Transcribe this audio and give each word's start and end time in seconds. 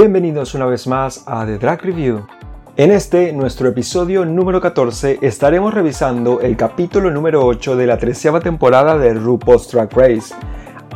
Bienvenidos 0.00 0.54
una 0.54 0.66
vez 0.66 0.86
más 0.86 1.24
a 1.26 1.44
The 1.44 1.58
Drag 1.58 1.82
Review. 1.82 2.39
En 2.80 2.90
este, 2.92 3.34
nuestro 3.34 3.68
episodio 3.68 4.24
número 4.24 4.58
14, 4.58 5.18
estaremos 5.20 5.74
revisando 5.74 6.40
el 6.40 6.56
capítulo 6.56 7.10
número 7.10 7.44
8 7.44 7.76
de 7.76 7.86
la 7.86 7.98
treceava 7.98 8.40
temporada 8.40 8.96
de 8.96 9.12
RuPaul's 9.12 9.70
Drag 9.70 9.92
Race. 9.92 10.34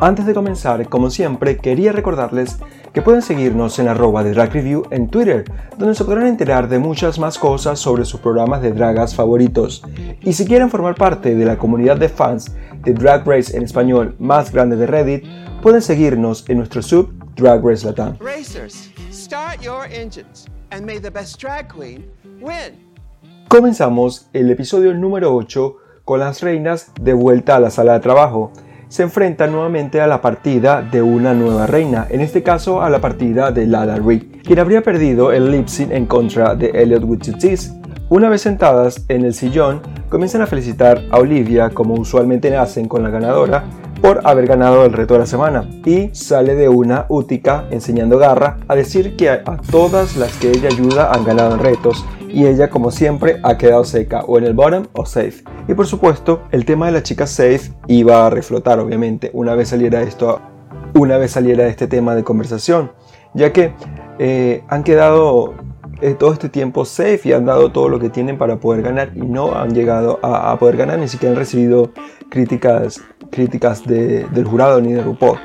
Antes 0.01 0.25
de 0.25 0.33
comenzar, 0.33 0.89
como 0.89 1.11
siempre, 1.11 1.57
quería 1.57 1.91
recordarles 1.91 2.57
que 2.91 3.03
pueden 3.03 3.21
seguirnos 3.21 3.77
en 3.77 3.87
arroba 3.87 4.23
de 4.23 4.33
Drag 4.33 4.51
Review 4.51 4.87
en 4.89 5.09
Twitter, 5.09 5.45
donde 5.77 5.93
se 5.93 6.03
podrán 6.03 6.25
enterar 6.25 6.69
de 6.69 6.79
muchas 6.79 7.19
más 7.19 7.37
cosas 7.37 7.77
sobre 7.77 8.03
sus 8.03 8.19
programas 8.19 8.63
de 8.63 8.71
dragas 8.71 9.13
favoritos. 9.13 9.83
Y 10.21 10.33
si 10.33 10.47
quieren 10.47 10.71
formar 10.71 10.95
parte 10.95 11.35
de 11.35 11.45
la 11.45 11.59
comunidad 11.59 11.97
de 11.97 12.09
fans 12.09 12.51
de 12.83 12.95
Drag 12.95 13.27
Race 13.27 13.55
en 13.55 13.61
español 13.61 14.15
más 14.17 14.51
grande 14.51 14.75
de 14.75 14.87
Reddit, 14.87 15.23
pueden 15.61 15.83
seguirnos 15.83 16.49
en 16.49 16.57
nuestro 16.57 16.81
sub 16.81 17.13
Drag 17.35 17.63
Race 17.63 17.85
Latam. 17.85 18.17
Comenzamos 23.47 24.27
el 24.33 24.49
episodio 24.49 24.93
número 24.93 25.35
8 25.35 25.77
con 26.03 26.19
las 26.19 26.41
reinas 26.41 26.91
de 26.99 27.13
vuelta 27.13 27.55
a 27.55 27.59
la 27.59 27.69
sala 27.69 27.93
de 27.93 27.99
trabajo. 27.99 28.51
Se 28.87 29.03
enfrentan 29.03 29.51
nuevamente 29.51 30.01
a 30.01 30.07
la 30.07 30.21
partida 30.21 30.81
de 30.81 31.01
una 31.01 31.33
nueva 31.33 31.65
reina, 31.65 32.07
en 32.09 32.21
este 32.21 32.43
caso 32.43 32.81
a 32.81 32.89
la 32.89 33.01
partida 33.01 33.51
de 33.51 33.65
Lala 33.65 33.97
Rick, 33.97 34.43
quien 34.43 34.59
habría 34.59 34.83
perdido 34.83 35.31
el 35.31 35.51
lip 35.51 35.67
sync 35.67 35.91
en 35.91 36.05
contra 36.05 36.55
de 36.55 36.69
Elliot 36.69 37.03
Wichitis. 37.03 37.73
Una 38.09 38.29
vez 38.29 38.41
sentadas 38.41 39.03
en 39.07 39.25
el 39.25 39.33
sillón, 39.33 39.81
comienzan 40.09 40.43
a 40.43 40.47
felicitar 40.47 41.01
a 41.09 41.17
Olivia 41.17 41.71
como 41.71 41.95
usualmente 41.95 42.55
hacen 42.55 42.87
con 42.87 43.01
la 43.01 43.09
ganadora, 43.09 43.63
por 44.01 44.21
haber 44.23 44.47
ganado 44.47 44.85
el 44.85 44.93
reto 44.93 45.13
de 45.15 45.21
la 45.21 45.25
semana 45.25 45.69
y 45.85 46.09
sale 46.13 46.55
de 46.55 46.69
una 46.69 47.05
útica 47.09 47.65
enseñando 47.71 48.17
garra 48.17 48.57
a 48.67 48.75
decir 48.75 49.15
que 49.15 49.29
a, 49.29 49.43
todas 49.71 50.15
las 50.17 50.33
que 50.37 50.51
ella 50.51 50.69
ayuda 50.69 51.11
han 51.11 51.23
ganado 51.23 51.53
en 51.53 51.59
retos 51.59 52.05
y 52.29 52.45
ella 52.45 52.69
como 52.69 52.91
siempre 52.91 53.39
ha 53.43 53.57
quedado 53.57 53.83
seca 53.83 54.21
o 54.27 54.37
en 54.37 54.43
el 54.43 54.53
bottom 54.53 54.87
o 54.93 55.05
safe. 55.05 55.43
Y 55.67 55.73
por 55.73 55.87
supuesto 55.87 56.43
el 56.51 56.65
tema 56.65 56.87
de 56.87 56.91
la 56.91 57.03
chica 57.03 57.27
safe 57.27 57.71
iba 57.87 58.25
a 58.25 58.29
reflotar 58.29 58.79
obviamente 58.79 59.31
una 59.33 59.55
vez 59.55 59.69
saliera 59.69 60.01
esto, 60.01 60.41
una 60.93 61.17
vez 61.17 61.31
saliera 61.31 61.67
este 61.67 61.87
tema 61.87 62.15
de 62.15 62.23
conversación, 62.23 62.91
ya 63.33 63.53
que 63.53 63.73
eh, 64.19 64.63
han 64.67 64.83
quedado 64.83 65.53
todo 66.19 66.33
este 66.33 66.49
tiempo 66.49 66.85
safe 66.85 67.21
y 67.25 67.33
han 67.33 67.45
dado 67.45 67.71
todo 67.71 67.89
lo 67.89 67.99
que 67.99 68.09
tienen 68.09 68.37
para 68.37 68.57
poder 68.57 68.81
ganar 68.81 69.11
y 69.15 69.21
no 69.21 69.55
han 69.55 69.73
llegado 69.73 70.19
a, 70.21 70.57
poder 70.59 70.77
ganar, 70.77 70.99
ni 70.99 71.07
siquiera 71.07 71.33
han 71.33 71.39
recibido 71.39 71.91
críticas, 72.29 73.01
críticas 73.31 73.83
del 73.85 74.45
jurado 74.45 74.81
ni 74.81 74.93
de 74.93 75.01
RuPaul. 75.01 75.39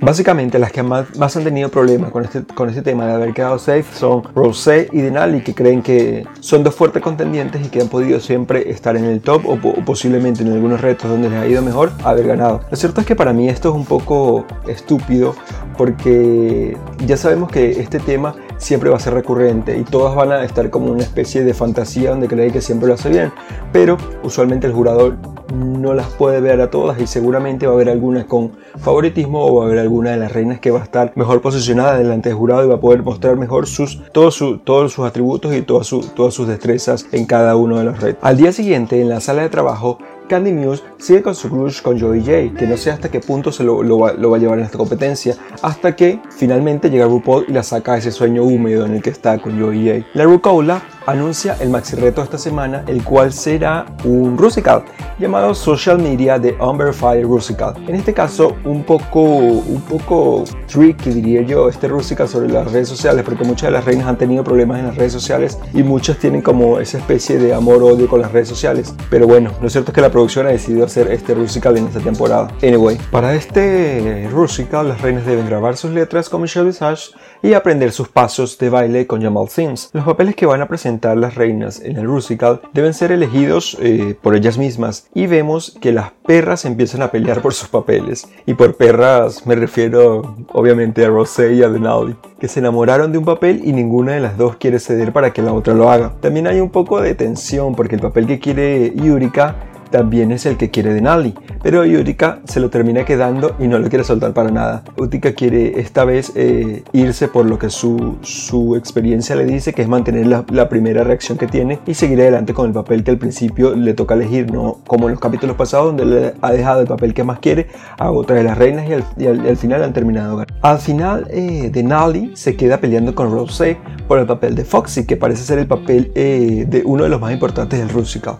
Básicamente 0.00 0.60
las 0.60 0.70
que 0.70 0.84
más, 0.84 1.36
han 1.36 1.42
tenido 1.42 1.70
problemas 1.70 2.12
con 2.12 2.24
este, 2.24 2.44
con 2.44 2.68
este 2.68 2.82
tema 2.82 3.06
de 3.06 3.14
haber 3.14 3.34
quedado 3.34 3.58
safe 3.58 3.84
son 3.92 4.22
Rosé 4.32 4.88
y 4.92 5.00
Denali 5.00 5.40
que 5.40 5.56
creen 5.56 5.82
que 5.82 6.24
son 6.38 6.62
dos 6.62 6.76
fuertes 6.76 7.02
contendientes 7.02 7.66
y 7.66 7.68
que 7.68 7.80
han 7.80 7.88
podido 7.88 8.20
siempre 8.20 8.70
estar 8.70 8.96
en 8.96 9.06
el 9.06 9.20
top 9.20 9.44
o, 9.44 9.58
posiblemente 9.84 10.42
en 10.44 10.52
algunos 10.52 10.80
retos 10.80 11.10
donde 11.10 11.28
les 11.28 11.40
ha 11.40 11.48
ido 11.48 11.62
mejor 11.62 11.90
haber 12.04 12.28
ganado. 12.28 12.60
Lo 12.70 12.76
cierto 12.76 13.00
es 13.00 13.08
que 13.08 13.16
para 13.16 13.32
mí 13.32 13.48
esto 13.48 13.70
es 13.70 13.74
un 13.74 13.84
poco 13.84 14.46
estúpido 14.68 15.34
porque 15.76 16.76
ya 17.04 17.16
sabemos 17.16 17.50
que 17.50 17.80
este 17.80 17.98
tema 17.98 18.36
siempre 18.58 18.90
va 18.90 18.96
a 18.96 19.00
ser 19.00 19.14
recurrente 19.14 19.78
y 19.78 19.84
todas 19.84 20.14
van 20.14 20.32
a 20.32 20.44
estar 20.44 20.70
como 20.70 20.92
una 20.92 21.02
especie 21.02 21.44
de 21.44 21.54
fantasía 21.54 22.10
donde 22.10 22.28
creen 22.28 22.52
que 22.52 22.60
siempre 22.60 22.88
lo 22.88 22.94
hace 22.94 23.08
bien, 23.08 23.32
pero 23.72 23.96
usualmente 24.22 24.66
el 24.66 24.72
jurador 24.72 25.16
no 25.54 25.94
las 25.94 26.08
puede 26.08 26.40
ver 26.40 26.60
a 26.60 26.70
todas 26.70 27.00
y 27.00 27.06
seguramente 27.06 27.66
va 27.66 27.72
a 27.72 27.74
haber 27.76 27.88
algunas 27.88 28.26
con 28.26 28.52
favoritismo 28.78 29.46
o 29.46 29.56
va 29.56 29.64
a 29.64 29.66
haber 29.66 29.78
alguna 29.78 30.10
de 30.10 30.18
las 30.18 30.32
reinas 30.32 30.60
que 30.60 30.70
va 30.70 30.80
a 30.80 30.84
estar 30.84 31.12
mejor 31.14 31.40
posicionada 31.40 31.96
delante 31.96 32.28
del 32.28 32.36
jurado 32.36 32.64
y 32.64 32.68
va 32.68 32.74
a 32.74 32.80
poder 32.80 33.02
mostrar 33.02 33.36
mejor 33.36 33.66
sus, 33.66 34.02
todos, 34.12 34.42
todos 34.64 34.92
sus 34.92 35.06
atributos 35.06 35.54
y 35.54 35.62
todas, 35.62 35.88
todas 36.14 36.34
sus 36.34 36.46
destrezas 36.46 37.06
en 37.12 37.24
cada 37.24 37.56
uno 37.56 37.78
de 37.78 37.84
los 37.84 38.00
retos. 38.00 38.22
Al 38.22 38.36
día 38.36 38.52
siguiente, 38.52 39.00
en 39.00 39.08
la 39.08 39.20
sala 39.20 39.42
de 39.42 39.48
trabajo, 39.48 39.98
Candy 40.28 40.52
Muse 40.52 40.82
sigue 40.98 41.22
con 41.22 41.34
su 41.34 41.48
crush 41.48 41.82
con 41.82 41.98
Joey 41.98 42.20
J, 42.20 42.58
que 42.58 42.66
no 42.66 42.76
sé 42.76 42.90
hasta 42.90 43.10
qué 43.10 43.20
punto 43.20 43.50
se 43.50 43.64
lo, 43.64 43.98
va, 43.98 44.10
a 44.10 44.38
llevar 44.38 44.58
en 44.58 44.64
esta 44.64 44.78
competencia, 44.78 45.34
hasta 45.62 45.96
que 45.96 46.20
finalmente 46.30 46.90
llega 46.90 47.06
RuPaul 47.06 47.46
y 47.48 47.52
la 47.52 47.62
saca 47.62 47.94
de 47.94 48.00
ese 48.00 48.12
sueño 48.12 48.44
húmedo 48.44 48.86
en 48.86 48.96
el 48.96 49.02
que 49.02 49.10
está 49.10 49.38
con 49.38 49.58
Joey 49.58 50.02
J. 50.02 50.06
La 50.14 50.24
RuCaula 50.24 50.82
anuncia 51.06 51.56
el 51.60 51.70
maxi 51.70 51.96
reto 51.96 52.22
esta 52.22 52.36
semana, 52.36 52.84
el 52.86 53.02
cual 53.02 53.32
será 53.32 53.86
un 54.04 54.36
Rusical 54.36 54.84
llamado 55.18 55.54
Social 55.54 55.98
Media 55.98 56.38
de 56.38 56.54
Umber 56.60 56.92
Fire 56.92 57.24
Rusical. 57.24 57.74
En 57.88 57.94
este 57.94 58.12
caso, 58.12 58.56
un 58.64 58.84
poco, 58.84 59.22
un 59.22 59.80
poco 59.88 60.44
tricky 60.66 61.10
diría 61.10 61.42
yo, 61.42 61.70
este 61.70 61.88
Rusical 61.88 62.28
sobre 62.28 62.48
las 62.48 62.70
redes 62.70 62.88
sociales, 62.88 63.24
porque 63.24 63.44
muchas 63.44 63.68
de 63.68 63.70
las 63.72 63.86
reinas 63.86 64.06
han 64.06 64.18
tenido 64.18 64.44
problemas 64.44 64.80
en 64.80 64.86
las 64.86 64.96
redes 64.96 65.12
sociales 65.12 65.58
y 65.72 65.82
muchas 65.82 66.18
tienen 66.18 66.42
como 66.42 66.78
esa 66.78 66.98
especie 66.98 67.38
de 67.38 67.54
amor-odio 67.54 68.06
con 68.06 68.20
las 68.20 68.30
redes 68.30 68.48
sociales. 68.48 68.94
Pero 69.08 69.26
bueno, 69.26 69.52
lo 69.62 69.70
cierto 69.70 69.90
es 69.92 69.94
que 69.94 70.02
la 70.02 70.10
producción 70.18 70.48
ha 70.48 70.50
decidido 70.50 70.84
hacer 70.84 71.12
este 71.12 71.32
Rusical 71.32 71.76
en 71.76 71.86
esta 71.86 72.00
temporada. 72.00 72.48
Anyway, 72.60 72.98
para 73.12 73.36
este 73.36 74.28
Rusical, 74.32 74.88
las 74.88 75.00
reinas 75.00 75.24
deben 75.24 75.46
grabar 75.46 75.76
sus 75.76 75.92
letras 75.92 76.28
con 76.28 76.42
Michelle 76.42 76.66
Visage 76.66 77.12
y 77.40 77.52
aprender 77.52 77.92
sus 77.92 78.08
pasos 78.08 78.58
de 78.58 78.68
baile 78.68 79.06
con 79.06 79.22
Jamal 79.22 79.48
Sims. 79.48 79.90
Los 79.92 80.04
papeles 80.04 80.34
que 80.34 80.44
van 80.44 80.60
a 80.60 80.66
presentar 80.66 81.16
las 81.16 81.36
reinas 81.36 81.80
en 81.80 81.98
el 81.98 82.06
Rusical 82.06 82.62
deben 82.72 82.94
ser 82.94 83.12
elegidos 83.12 83.78
eh, 83.80 84.16
por 84.20 84.34
ellas 84.34 84.58
mismas 84.58 85.06
y 85.14 85.28
vemos 85.28 85.78
que 85.80 85.92
las 85.92 86.10
perras 86.26 86.64
empiezan 86.64 87.02
a 87.02 87.12
pelear 87.12 87.40
por 87.40 87.54
sus 87.54 87.68
papeles. 87.68 88.26
Y 88.44 88.54
por 88.54 88.74
perras 88.74 89.46
me 89.46 89.54
refiero 89.54 90.34
obviamente 90.52 91.04
a 91.04 91.10
Rosé 91.10 91.54
y 91.54 91.62
a 91.62 91.68
Denali, 91.68 92.16
que 92.40 92.48
se 92.48 92.58
enamoraron 92.58 93.12
de 93.12 93.18
un 93.18 93.24
papel 93.24 93.60
y 93.64 93.72
ninguna 93.72 94.14
de 94.14 94.20
las 94.20 94.36
dos 94.36 94.56
quiere 94.56 94.80
ceder 94.80 95.12
para 95.12 95.32
que 95.32 95.42
la 95.42 95.52
otra 95.52 95.74
lo 95.74 95.88
haga. 95.88 96.14
También 96.20 96.48
hay 96.48 96.58
un 96.58 96.70
poco 96.70 97.00
de 97.00 97.14
tensión 97.14 97.76
porque 97.76 97.94
el 97.94 98.00
papel 98.00 98.26
que 98.26 98.40
quiere 98.40 98.92
Yurika 98.96 99.54
también 99.90 100.32
es 100.32 100.46
el 100.46 100.56
que 100.56 100.70
quiere 100.70 100.94
Denali, 100.94 101.34
pero 101.62 101.82
Utica 101.82 102.40
se 102.44 102.60
lo 102.60 102.70
termina 102.70 103.04
quedando 103.04 103.56
y 103.58 103.68
no 103.68 103.78
lo 103.78 103.88
quiere 103.88 104.04
soltar 104.04 104.32
para 104.32 104.50
nada. 104.50 104.84
Utica 104.96 105.32
quiere 105.32 105.80
esta 105.80 106.04
vez 106.04 106.32
eh, 106.34 106.82
irse 106.92 107.28
por 107.28 107.46
lo 107.46 107.58
que 107.58 107.70
su, 107.70 108.18
su, 108.22 108.76
experiencia 108.76 109.36
le 109.36 109.44
dice, 109.44 109.72
que 109.72 109.82
es 109.82 109.88
mantener 109.88 110.26
la, 110.26 110.68
primera 110.68 111.02
reacción 111.02 111.38
que 111.38 111.46
tiene 111.46 111.78
y 111.86 111.94
seguir 111.94 112.20
adelante 112.20 112.52
con 112.52 112.66
el 112.66 112.72
papel 112.72 113.02
que 113.02 113.10
al 113.10 113.18
principio 113.18 113.74
le 113.74 113.94
toca 113.94 114.14
elegir, 114.14 114.52
no 114.52 114.78
como 114.86 115.06
en 115.06 115.12
los 115.12 115.20
capítulos 115.20 115.56
pasados 115.56 115.86
donde 115.86 116.04
le 116.04 116.34
ha 116.40 116.52
dejado 116.52 116.82
el 116.82 116.86
papel 116.86 117.14
que 117.14 117.24
más 117.24 117.38
quiere 117.38 117.68
a 117.98 118.10
otra 118.10 118.36
de 118.36 118.42
las 118.42 118.58
reinas 118.58 118.86
y 119.16 119.26
al, 119.26 119.56
final 119.56 119.82
han 119.82 119.92
terminado. 119.92 120.44
Al 120.62 120.78
final 120.78 121.26
eh, 121.30 121.70
Denali 121.72 122.32
se 122.34 122.56
queda 122.56 122.78
peleando 122.78 123.14
con 123.14 123.30
Rosé 123.30 123.78
por 124.06 124.18
el 124.18 124.26
papel 124.26 124.54
de 124.54 124.64
Foxy, 124.64 125.06
que 125.06 125.16
parece 125.16 125.42
ser 125.42 125.58
el 125.58 125.66
papel 125.66 126.12
eh, 126.14 126.66
de 126.68 126.82
uno 126.84 127.04
de 127.04 127.08
los 127.08 127.20
más 127.20 127.32
importantes 127.32 127.78
del 127.78 127.88
Rusical 127.88 128.38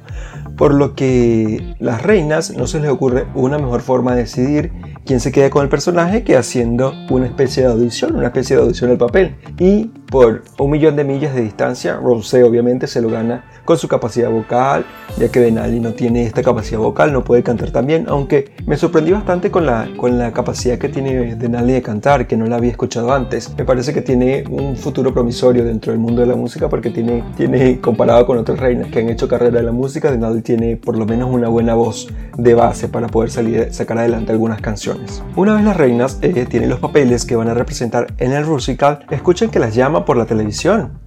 por 0.58 0.74
lo 0.74 0.94
que 0.94 1.76
las 1.78 2.02
reinas 2.02 2.50
no 2.50 2.66
se 2.66 2.80
les 2.80 2.90
ocurre 2.90 3.26
una 3.34 3.58
mejor 3.58 3.80
forma 3.80 4.14
de 4.14 4.22
decidir 4.22 4.72
quién 5.06 5.20
se 5.20 5.32
queda 5.32 5.48
con 5.50 5.62
el 5.62 5.68
personaje 5.68 6.24
que 6.24 6.36
haciendo 6.36 6.92
una 7.08 7.26
especie 7.26 7.62
de 7.62 7.70
audición, 7.70 8.16
una 8.16 8.26
especie 8.26 8.56
de 8.56 8.62
audición 8.62 8.90
del 8.90 8.98
papel. 8.98 9.36
Y 9.58 9.90
por 10.10 10.42
un 10.58 10.70
millón 10.70 10.96
de 10.96 11.04
millas 11.04 11.34
de 11.34 11.42
distancia, 11.42 11.96
Rosé 11.96 12.42
obviamente 12.42 12.86
se 12.86 13.02
lo 13.02 13.10
gana 13.10 13.44
con 13.64 13.76
su 13.76 13.88
capacidad 13.88 14.30
vocal, 14.30 14.86
ya 15.18 15.28
que 15.28 15.40
Denali 15.40 15.80
no 15.80 15.92
tiene 15.92 16.24
esta 16.24 16.42
capacidad 16.42 16.78
vocal, 16.80 17.12
no 17.12 17.24
puede 17.24 17.42
cantar 17.42 17.70
tan 17.70 17.86
bien, 17.86 18.06
aunque 18.08 18.52
me 18.66 18.78
sorprendí 18.78 19.12
bastante 19.12 19.50
con 19.50 19.66
la, 19.66 19.88
con 19.98 20.18
la 20.18 20.32
capacidad 20.32 20.78
que 20.78 20.88
tiene 20.88 21.34
Denali 21.34 21.74
de 21.74 21.82
cantar, 21.82 22.26
que 22.26 22.36
no 22.36 22.46
la 22.46 22.56
había 22.56 22.70
escuchado 22.70 23.12
antes. 23.12 23.52
Me 23.58 23.64
parece 23.66 23.92
que 23.92 24.00
tiene 24.00 24.44
un 24.48 24.76
futuro 24.76 25.12
promisorio 25.12 25.64
dentro 25.64 25.92
del 25.92 26.00
mundo 26.00 26.22
de 26.22 26.28
la 26.28 26.36
música 26.36 26.70
porque 26.70 26.88
tiene, 26.88 27.22
tiene 27.36 27.78
comparado 27.80 28.24
con 28.24 28.38
otras 28.38 28.58
reinas 28.58 28.90
que 28.90 29.00
han 29.00 29.10
hecho 29.10 29.28
carrera 29.28 29.60
en 29.60 29.66
la 29.66 29.72
música, 29.72 30.10
Denali 30.10 30.40
tiene 30.40 30.76
por 30.76 30.96
lo 30.96 31.04
menos 31.04 31.28
una 31.30 31.48
buena 31.48 31.74
voz 31.74 32.08
de 32.38 32.54
base 32.54 32.88
para 32.88 33.08
poder 33.08 33.30
salir, 33.30 33.68
sacar 33.72 33.98
adelante 33.98 34.32
algunas 34.32 34.62
canciones. 34.62 35.22
Una 35.36 35.54
vez 35.54 35.64
las 35.64 35.76
reinas 35.76 36.18
eh, 36.22 36.46
tienen 36.48 36.70
los 36.70 36.78
papeles 36.78 37.26
que 37.26 37.36
van 37.36 37.48
a 37.48 37.54
representar 37.54 38.14
en 38.16 38.32
el 38.32 38.46
musical, 38.46 39.04
escuchen 39.10 39.50
que 39.50 39.58
las 39.58 39.74
llama 39.74 39.97
por 40.04 40.16
la 40.16 40.26
televisión. 40.26 41.00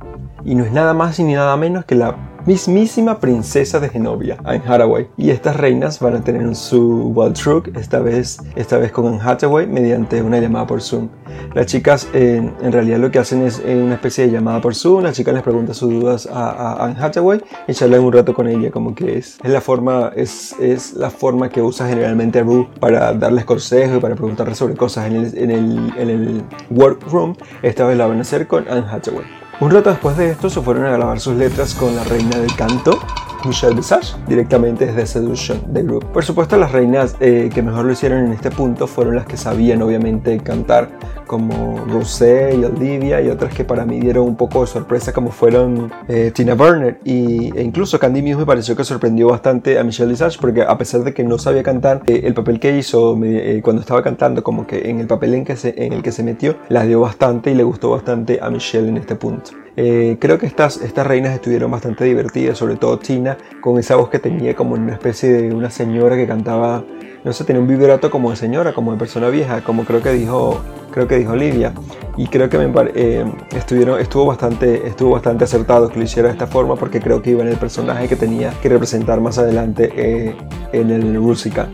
Y 0.44 0.56
no 0.56 0.64
es 0.64 0.72
nada 0.72 0.94
más 0.94 1.20
ni 1.20 1.34
nada 1.34 1.56
menos 1.58 1.86
que 1.86 1.96
la 1.96 2.31
mismísima 2.46 3.20
princesa 3.20 3.80
de 3.80 3.90
Genovia, 3.90 4.38
Anne 4.44 4.64
Hathaway. 4.66 5.08
Y 5.18 5.30
estas 5.30 5.56
reinas 5.56 6.00
van 6.00 6.16
a 6.16 6.22
tener 6.22 6.56
su 6.56 7.12
Wild 7.16 7.34
Truck, 7.34 7.76
esta 7.78 8.00
vez, 8.00 8.40
esta 8.56 8.78
vez 8.78 8.92
con 8.92 9.08
Anne 9.08 9.20
Hathaway, 9.22 9.68
mediante 9.68 10.22
una 10.22 10.40
llamada 10.40 10.68
por 10.68 10.82
Zoom. 10.82 11.10
Las 11.54 11.66
chicas 11.68 12.08
en 12.14 12.72
realidad 12.72 13.00
lo 13.00 13.12
que 13.12 13.20
hacen 13.20 13.42
es 13.42 13.62
eh, 13.66 13.82
una 13.82 13.96
especie 13.96 14.26
de 14.26 14.32
llamada 14.32 14.62
por 14.62 14.76
Zoom, 14.76 15.04
las 15.04 15.16
chicas 15.16 15.34
les 15.34 15.44
preguntan 15.44 15.76
sus 15.76 15.92
dudas 15.92 16.28
a, 16.32 16.86
Anne 16.86 16.96
Hathaway 17.00 17.42
y 17.68 17.74
charlan 17.74 18.02
un 18.02 18.14
rato 18.14 18.34
con 18.34 18.48
ella, 18.48 18.72
como 18.72 18.96
que 18.96 19.18
es, 19.18 19.38
es 19.44 19.52
la 19.52 19.62
forma, 19.62 20.12
es, 20.16 20.56
es 20.60 20.94
la 20.94 21.10
forma 21.10 21.50
que 21.50 21.62
usa 21.62 21.88
generalmente 21.88 22.42
Ru 22.42 22.68
para 22.80 23.14
darles 23.14 23.46
consejos 23.46 23.98
y 23.98 24.00
para 24.00 24.16
preguntarles 24.16 24.58
sobre 24.58 24.76
cosas 24.76 25.08
en 25.08 25.16
el, 25.16 25.38
en 25.38 25.52
el, 25.52 25.94
en 25.98 26.10
el 26.10 26.44
workroom. 26.70 27.36
Esta 27.62 27.86
vez 27.86 27.98
la 27.98 28.08
van 28.08 28.20
a 28.20 28.22
hacer 28.22 28.48
con 28.48 28.68
Anne 28.68 28.86
Hathaway. 28.90 29.26
Un 29.62 29.70
rato 29.70 29.92
después 29.92 30.18
de 30.18 30.32
esto 30.32 30.50
se 30.50 30.60
fueron 30.60 30.86
a 30.86 30.92
grabar 30.92 31.20
sus 31.20 31.36
letras 31.36 31.76
con 31.76 31.96
la 31.96 32.04
reina 32.04 32.36
del 32.40 32.56
canto, 32.56 33.00
Michelle 33.46 33.76
Visage, 33.76 34.16
directamente 34.28 34.86
desde 34.86 35.06
Seduction 35.06 35.74
del 35.74 35.88
grupo. 35.88 36.08
Por 36.08 36.24
supuesto, 36.24 36.58
las 36.58 36.72
reinas 36.72 37.16
eh, 37.20 37.50
que 37.54 37.62
mejor 37.62 37.86
lo 37.86 37.92
hicieron 37.92 38.26
en 38.26 38.34
este 38.34 38.52
punto 38.52 38.88
fueron 38.88 39.16
las 39.16 39.26
que 39.26 39.38
sabían 39.38 39.82
obviamente 39.82 40.38
cantar, 40.40 40.90
como 41.28 41.86
Rosé 41.88 42.56
y 42.60 42.64
Olivia, 42.64 43.22
y 43.22 43.30
otras 43.30 43.54
que 43.54 43.64
para 43.64 43.86
mí 43.86 44.00
dieron 44.00 44.28
un 44.28 44.36
poco 44.36 44.62
de 44.62 44.68
sorpresa, 44.68 45.14
como 45.14 45.32
fueron 45.32 45.92
eh, 46.08 46.32
Tina 46.34 46.56
Burner. 46.56 47.00
Y, 47.06 47.58
e 47.58 47.64
incluso 47.64 48.00
Candy 48.00 48.22
Muse 48.22 48.38
me 48.38 48.46
pareció 48.46 48.76
que 48.76 48.84
sorprendió 48.84 49.30
bastante 49.30 49.80
a 49.80 49.84
Michelle 49.84 50.10
Visage, 50.10 50.38
porque 50.40 50.64
a 50.64 50.78
pesar 50.78 51.04
de 51.04 51.14
que 51.14 51.24
no 51.24 51.38
sabía 51.38 51.64
cantar, 51.64 52.02
eh, 52.08 52.22
el 52.24 52.34
papel 52.34 52.60
que 52.60 52.78
hizo 52.78 53.18
cuando 53.62 53.82
estaba 53.82 54.04
cantando, 54.04 54.44
como 54.44 54.68
que 54.68 54.90
en 54.90 55.00
el 55.00 55.08
papel 55.08 55.34
en, 55.34 55.46
que 55.46 55.56
se, 55.56 55.74
en 55.78 55.94
el 55.94 56.02
que 56.04 56.12
se 56.12 56.24
metió, 56.24 56.56
la 56.70 56.86
dio 56.86 57.00
bastante 57.02 57.52
y 57.52 57.56
le 57.56 57.64
gustó 57.64 57.92
bastante 57.92 58.40
a 58.42 58.50
Michelle 58.50 58.90
en 58.90 58.98
este 58.98 59.16
punto. 59.16 59.52
Eh, 59.78 60.18
creo 60.20 60.38
que 60.38 60.46
estas, 60.46 60.78
estas 60.82 61.08
reinas 61.08 61.34
estuvieron 61.34 61.72
bastante 61.72 62.04
divertidas, 62.04 62.58
sobre 62.58 62.76
todo 62.76 63.00
Tina, 63.00 63.38
con 63.62 63.80
esa 63.80 63.96
voz 63.96 64.10
que 64.10 64.20
tenía 64.20 64.56
como 64.56 64.76
una 64.76 64.94
especie 64.94 65.30
de 65.30 65.54
una 65.54 65.70
señora 65.70 66.16
que 66.16 66.28
cantaba, 66.28 66.84
no 67.24 67.34
sé, 67.34 67.46
tenía 67.46 67.62
un 67.62 67.68
vibrato 67.68 68.12
como 68.12 68.32
de 68.32 68.36
señora, 68.36 68.74
como 68.74 68.92
de 68.92 68.98
persona 68.98 69.30
vieja, 69.30 69.62
como 69.62 69.86
creo 69.86 70.02
que 70.02 70.12
dijo, 70.12 70.60
creo 70.92 71.08
que 71.08 71.18
dijo 71.18 71.32
Olivia. 71.32 71.74
Y 72.18 72.28
creo 72.28 72.50
que 72.50 72.58
eh, 72.96 73.26
estuvieron, 73.56 74.00
estuvo, 74.00 74.26
bastante, 74.26 74.88
estuvo 74.88 75.12
bastante 75.12 75.46
acertado 75.46 75.90
que 75.90 75.98
lo 75.98 76.04
hiciera 76.04 76.28
de 76.28 76.34
esta 76.34 76.48
forma 76.48 76.76
porque 76.76 77.00
creo 77.00 77.22
que 77.22 77.32
iba 77.32 77.42
en 77.42 77.48
el 77.48 77.58
personaje 77.58 78.10
que 78.10 78.18
tenía 78.18 78.52
que 78.62 78.68
representar 78.68 79.22
más 79.22 79.38
adelante 79.38 79.92
eh, 79.96 80.36
en 80.74 80.90
el 80.92 81.20
musical. 81.20 81.70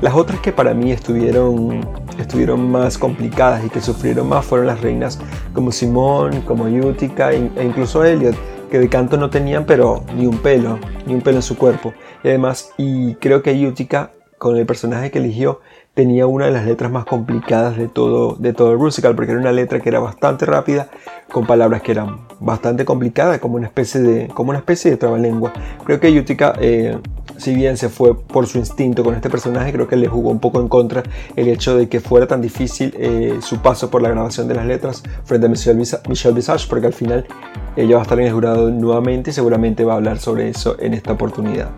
Las 0.00 0.14
otras 0.14 0.40
que 0.40 0.50
para 0.50 0.74
mí 0.74 0.90
estuvieron, 0.90 1.86
estuvieron 2.18 2.70
más 2.70 2.98
complicadas 2.98 3.64
y 3.64 3.70
que 3.70 3.80
sufrieron 3.80 4.28
más 4.28 4.44
fueron 4.44 4.66
las 4.66 4.80
reinas 4.80 5.18
como 5.54 5.72
Simón, 5.72 6.42
como 6.42 6.64
Utica 6.64 7.32
e, 7.32 7.50
e 7.56 7.64
incluso 7.64 8.04
Elliot, 8.04 8.36
que 8.70 8.78
de 8.78 8.88
canto 8.88 9.16
no 9.16 9.30
tenían 9.30 9.64
pero 9.64 10.04
ni 10.16 10.26
un 10.26 10.38
pelo, 10.38 10.78
ni 11.06 11.14
un 11.14 11.20
pelo 11.20 11.38
en 11.38 11.42
su 11.42 11.56
cuerpo. 11.56 11.92
Y 12.24 12.28
además, 12.28 12.72
y 12.78 13.14
creo 13.16 13.42
que 13.42 13.52
Utica, 13.66 14.12
con 14.38 14.56
el 14.56 14.66
personaje 14.66 15.10
que 15.10 15.18
eligió, 15.18 15.60
tenía 15.94 16.26
una 16.26 16.46
de 16.46 16.52
las 16.52 16.64
letras 16.64 16.90
más 16.90 17.04
complicadas 17.04 17.76
de 17.76 17.88
todo, 17.88 18.34
de 18.36 18.52
todo 18.52 18.72
el 18.72 18.78
musical, 18.78 19.14
porque 19.14 19.32
era 19.32 19.40
una 19.40 19.52
letra 19.52 19.80
que 19.80 19.88
era 19.88 20.00
bastante 20.00 20.46
rápida, 20.46 20.88
con 21.30 21.46
palabras 21.46 21.82
que 21.82 21.92
eran 21.92 22.26
bastante 22.40 22.84
complicadas, 22.84 23.38
como 23.38 23.56
una 23.56 23.66
especie 23.66 24.00
de, 24.00 24.28
como 24.28 24.50
una 24.50 24.58
especie 24.58 24.90
de 24.90 24.96
trabalengua. 24.96 25.52
Creo 25.84 26.00
que 26.00 26.18
Utica 26.18 26.54
eh, 26.60 26.98
si 27.42 27.56
bien 27.56 27.76
se 27.76 27.88
fue 27.88 28.16
por 28.16 28.46
su 28.46 28.58
instinto 28.58 29.02
con 29.02 29.16
este 29.16 29.28
personaje, 29.28 29.72
creo 29.72 29.88
que 29.88 29.96
le 29.96 30.06
jugó 30.06 30.30
un 30.30 30.38
poco 30.38 30.60
en 30.60 30.68
contra 30.68 31.02
el 31.34 31.48
hecho 31.48 31.76
de 31.76 31.88
que 31.88 31.98
fuera 31.98 32.28
tan 32.28 32.40
difícil 32.40 32.94
eh, 32.96 33.38
su 33.42 33.58
paso 33.58 33.90
por 33.90 34.00
la 34.00 34.10
grabación 34.10 34.46
de 34.46 34.54
las 34.54 34.64
letras 34.64 35.02
frente 35.24 35.46
a 35.46 35.48
Michelle, 35.48 36.34
Visage, 36.34 36.66
porque 36.68 36.86
al 36.86 36.92
final 36.92 37.26
ella 37.74 37.96
va 37.96 38.02
a 38.02 38.04
estar 38.04 38.20
en 38.20 38.28
el 38.28 38.32
jurado 38.32 38.70
nuevamente 38.70 39.30
y 39.30 39.32
seguramente 39.32 39.84
va 39.84 39.94
a 39.94 39.96
hablar 39.96 40.20
sobre 40.20 40.50
eso 40.50 40.76
en 40.78 40.94
esta 40.94 41.14
oportunidad. 41.14 41.70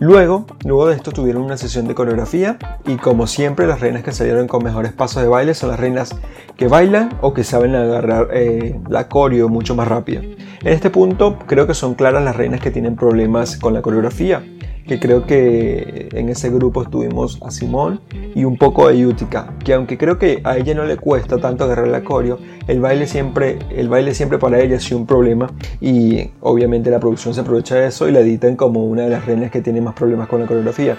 Luego, 0.00 0.46
luego 0.64 0.88
de 0.88 0.96
esto 0.96 1.12
tuvieron 1.12 1.42
una 1.42 1.56
sesión 1.56 1.86
de 1.86 1.94
coreografía 1.94 2.58
y 2.84 2.96
como 2.96 3.28
siempre 3.28 3.68
las 3.68 3.80
reinas 3.80 4.02
que 4.02 4.10
salieron 4.10 4.48
con 4.48 4.64
mejores 4.64 4.92
pasos 4.92 5.22
de 5.22 5.28
baile 5.28 5.54
son 5.54 5.70
las 5.70 5.78
reinas 5.78 6.16
que 6.56 6.66
bailan 6.66 7.16
o 7.20 7.34
que 7.34 7.44
saben 7.44 7.76
agarrar 7.76 8.30
eh, 8.32 8.80
la 8.88 9.08
coreo 9.08 9.48
mucho 9.48 9.76
más 9.76 9.86
rápido. 9.86 10.22
En 10.22 10.72
este 10.72 10.90
punto 10.90 11.38
creo 11.46 11.68
que 11.68 11.74
son 11.74 11.94
claras 11.94 12.24
las 12.24 12.34
reinas 12.34 12.60
que 12.60 12.72
tienen 12.72 12.96
problemas 12.96 13.56
con 13.56 13.74
la 13.74 13.82
coreografía 13.82 14.42
que 14.88 14.98
creo 14.98 15.26
que 15.26 16.08
en 16.12 16.30
ese 16.30 16.50
grupo 16.50 16.82
estuvimos 16.82 17.38
a 17.42 17.50
Simón 17.50 18.00
y 18.34 18.44
un 18.44 18.56
poco 18.56 18.88
de 18.88 19.06
Utica, 19.06 19.52
que 19.64 19.74
aunque 19.74 19.98
creo 19.98 20.18
que 20.18 20.40
a 20.42 20.56
ella 20.56 20.74
no 20.74 20.84
le 20.84 20.96
cuesta 20.96 21.36
tanto 21.36 21.64
agarrar 21.64 21.88
la 21.88 22.02
coreo, 22.02 22.38
el 22.66 22.80
baile 22.80 23.06
siempre, 23.06 23.58
el 23.70 23.88
baile 23.88 24.14
siempre 24.14 24.38
para 24.38 24.60
ella 24.60 24.76
ha 24.76 24.80
sido 24.80 24.98
un 24.98 25.06
problema 25.06 25.50
y 25.80 26.30
obviamente 26.40 26.90
la 26.90 26.98
producción 26.98 27.34
se 27.34 27.42
aprovecha 27.42 27.76
de 27.76 27.86
eso 27.86 28.08
y 28.08 28.12
la 28.12 28.20
editan 28.20 28.56
como 28.56 28.84
una 28.84 29.02
de 29.02 29.10
las 29.10 29.26
reinas 29.26 29.50
que 29.50 29.60
tiene 29.60 29.80
más 29.80 29.94
problemas 29.94 30.26
con 30.26 30.40
la 30.40 30.46
coreografía. 30.46 30.96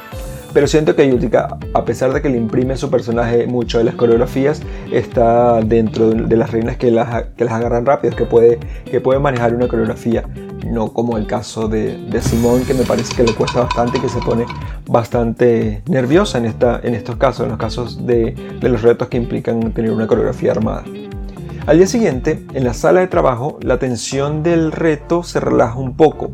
Pero 0.53 0.67
siento 0.67 0.95
que 0.95 1.13
Utica, 1.13 1.57
a 1.73 1.85
pesar 1.85 2.11
de 2.13 2.21
que 2.21 2.29
le 2.29 2.37
imprime 2.37 2.75
su 2.75 2.89
personaje 2.89 3.45
mucho 3.45 3.77
de 3.77 3.83
las 3.83 3.95
coreografías, 3.95 4.61
está 4.91 5.61
dentro 5.61 6.09
de 6.09 6.37
las 6.37 6.51
reinas 6.51 6.77
que 6.77 6.91
las, 6.91 7.25
que 7.37 7.45
las 7.45 7.53
agarran 7.53 7.85
rápido, 7.85 8.15
que 8.15 8.25
puede, 8.25 8.59
que 8.85 8.99
puede 8.99 9.19
manejar 9.19 9.53
una 9.53 9.67
coreografía 9.67 10.23
no 10.65 10.93
como 10.93 11.17
el 11.17 11.25
caso 11.25 11.67
de, 11.67 11.97
Simón, 12.21 12.63
que 12.63 12.73
me 12.73 12.83
parece 12.83 13.15
que 13.15 13.23
le 13.23 13.33
cuesta 13.33 13.61
bastante 13.61 13.97
y 13.97 14.01
que 14.01 14.09
se 14.09 14.19
pone 14.19 14.45
bastante 14.87 15.81
nerviosa 15.87 16.37
en, 16.37 16.45
esta, 16.45 16.79
en 16.83 16.93
estos 16.95 17.15
casos, 17.17 17.43
en 17.43 17.49
los 17.49 17.57
casos 17.57 18.05
de, 18.05 18.35
de 18.59 18.69
los 18.69 18.81
retos 18.81 19.07
que 19.07 19.17
implican 19.17 19.71
tener 19.73 19.91
una 19.91 20.07
coreografía 20.07 20.51
armada. 20.51 20.83
Al 21.65 21.77
día 21.77 21.87
siguiente, 21.87 22.45
en 22.53 22.63
la 22.63 22.73
sala 22.73 23.01
de 23.01 23.07
trabajo, 23.07 23.59
la 23.61 23.77
tensión 23.77 24.43
del 24.43 24.71
reto 24.71 25.23
se 25.23 25.39
relaja 25.39 25.75
un 25.75 25.95
poco 25.95 26.31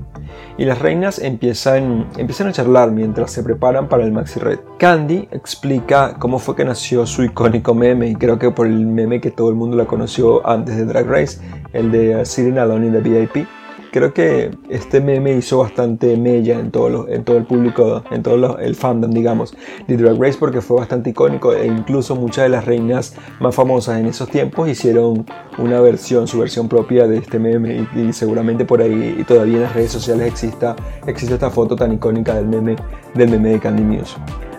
y 0.58 0.66
las 0.66 0.80
reinas 0.80 1.20
empiezan, 1.20 2.08
a 2.16 2.52
charlar 2.52 2.92
mientras 2.92 3.32
se 3.32 3.44
preparan 3.44 3.88
para 3.88 4.04
el 4.04 4.12
Maxi 4.12 4.40
Red. 4.40 4.60
Candy 4.78 5.28
explica 5.32 6.16
cómo 6.18 6.40
fue 6.40 6.56
que 6.56 6.66
nació 6.66 7.06
su 7.06 7.24
icónico 7.24 7.74
meme 7.74 8.08
y 8.08 8.16
creo 8.16 8.40
que 8.40 8.52
por 8.52 8.68
el 8.68 8.86
meme 8.86 9.22
que 9.22 9.32
todo 9.32 9.50
el 9.50 9.56
mundo 9.56 9.76
la 9.78 9.86
conoció 9.86 10.48
antes 10.48 10.78
de 10.78 10.86
Drag 10.86 11.08
Race, 11.08 11.40
el 11.74 11.92
de 11.92 12.26
Sitting 12.26 12.58
Alone 12.58 12.88
in 12.88 12.94
the 12.94 13.02
VIP 13.02 13.48
creo 13.96 14.14
que 14.14 14.52
este 14.68 15.00
meme 15.00 15.32
hizo 15.32 15.60
bastante 15.60 16.18
mella 16.18 16.60
en 16.60 16.70
todo, 16.70 17.08
el 17.08 17.46
público, 17.46 18.04
en 18.12 18.24
todo 18.24 18.60
el 18.60 18.76
fandom, 18.76 19.10
digamos, 19.12 19.56
de 19.88 19.96
Drag 19.96 20.22
Race 20.22 20.38
porque 20.38 20.60
fue 20.60 20.76
bastante 20.76 21.12
icónico 21.12 21.54
e 21.54 21.66
incluso 21.66 22.14
muchas 22.18 22.44
de 22.44 22.50
las 22.50 22.66
reinas 22.66 23.16
más 23.40 23.56
famosas 23.56 24.02
en 24.02 24.08
esos 24.08 24.28
tiempos 24.28 24.68
hicieron 24.68 25.26
una 25.58 25.80
versión, 25.80 26.28
su 26.28 26.40
versión 26.40 26.68
propia 26.68 27.08
de 27.08 27.20
este 27.20 27.40
meme 27.40 27.88
y, 27.96 28.12
seguramente 28.12 28.66
por 28.66 28.82
ahí 28.82 29.16
y 29.18 29.24
todavía 29.24 29.56
en 29.56 29.64
las 29.64 29.74
redes 29.74 29.94
sociales 29.94 30.28
exista, 30.28 30.76
existe 31.08 31.36
esta 31.36 31.50
foto 31.50 31.78
tan 31.78 31.94
icónica 31.94 32.36
del 32.36 32.48
meme, 32.48 32.76
del 33.14 33.30
meme 33.30 33.52
de 33.52 33.60
Candy 33.62 33.84
Muse. 33.84 34.18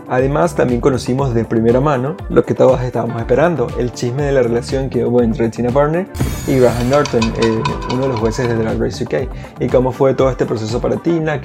Además, 0.09 0.55
también 0.55 0.81
conocimos 0.81 1.35
de 1.35 1.45
primera 1.45 1.81
mano 1.81 2.17
lo 2.29 2.45
que 2.45 2.55
todos 2.55 2.81
estábamos 2.83 3.21
esperando, 3.21 3.67
el 3.79 3.93
chisme 3.93 4.23
de 4.23 4.33
la 4.33 4.43
relación 4.43 4.89
que 4.89 5.05
hubo 5.05 5.21
entre 5.23 5.49
Tina 5.49 5.71
Burner 5.71 6.07
y 6.47 6.59
Graham 6.59 6.91
Norton, 6.91 7.23
eh, 7.43 7.63
uno 7.93 8.03
de 8.03 8.09
los 8.09 8.21
jueces 8.21 8.49
de 8.49 8.55
Drag 8.55 8.81
Race 8.81 9.03
UK, 9.03 9.29
y 9.61 9.67
cómo 9.67 9.91
fue 9.91 10.15
todo 10.15 10.31
este 10.31 10.47
proceso 10.47 10.81
para 10.81 10.97
Tina, 10.97 11.41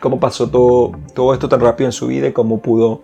cómo 0.00 0.20
pasó 0.20 0.48
todo, 0.48 0.92
todo 1.14 1.34
esto 1.34 1.48
tan 1.48 1.60
rápido 1.60 1.88
en 1.88 1.92
su 1.92 2.06
vida 2.06 2.28
y 2.28 2.32
cómo 2.32 2.58
pudo, 2.58 3.02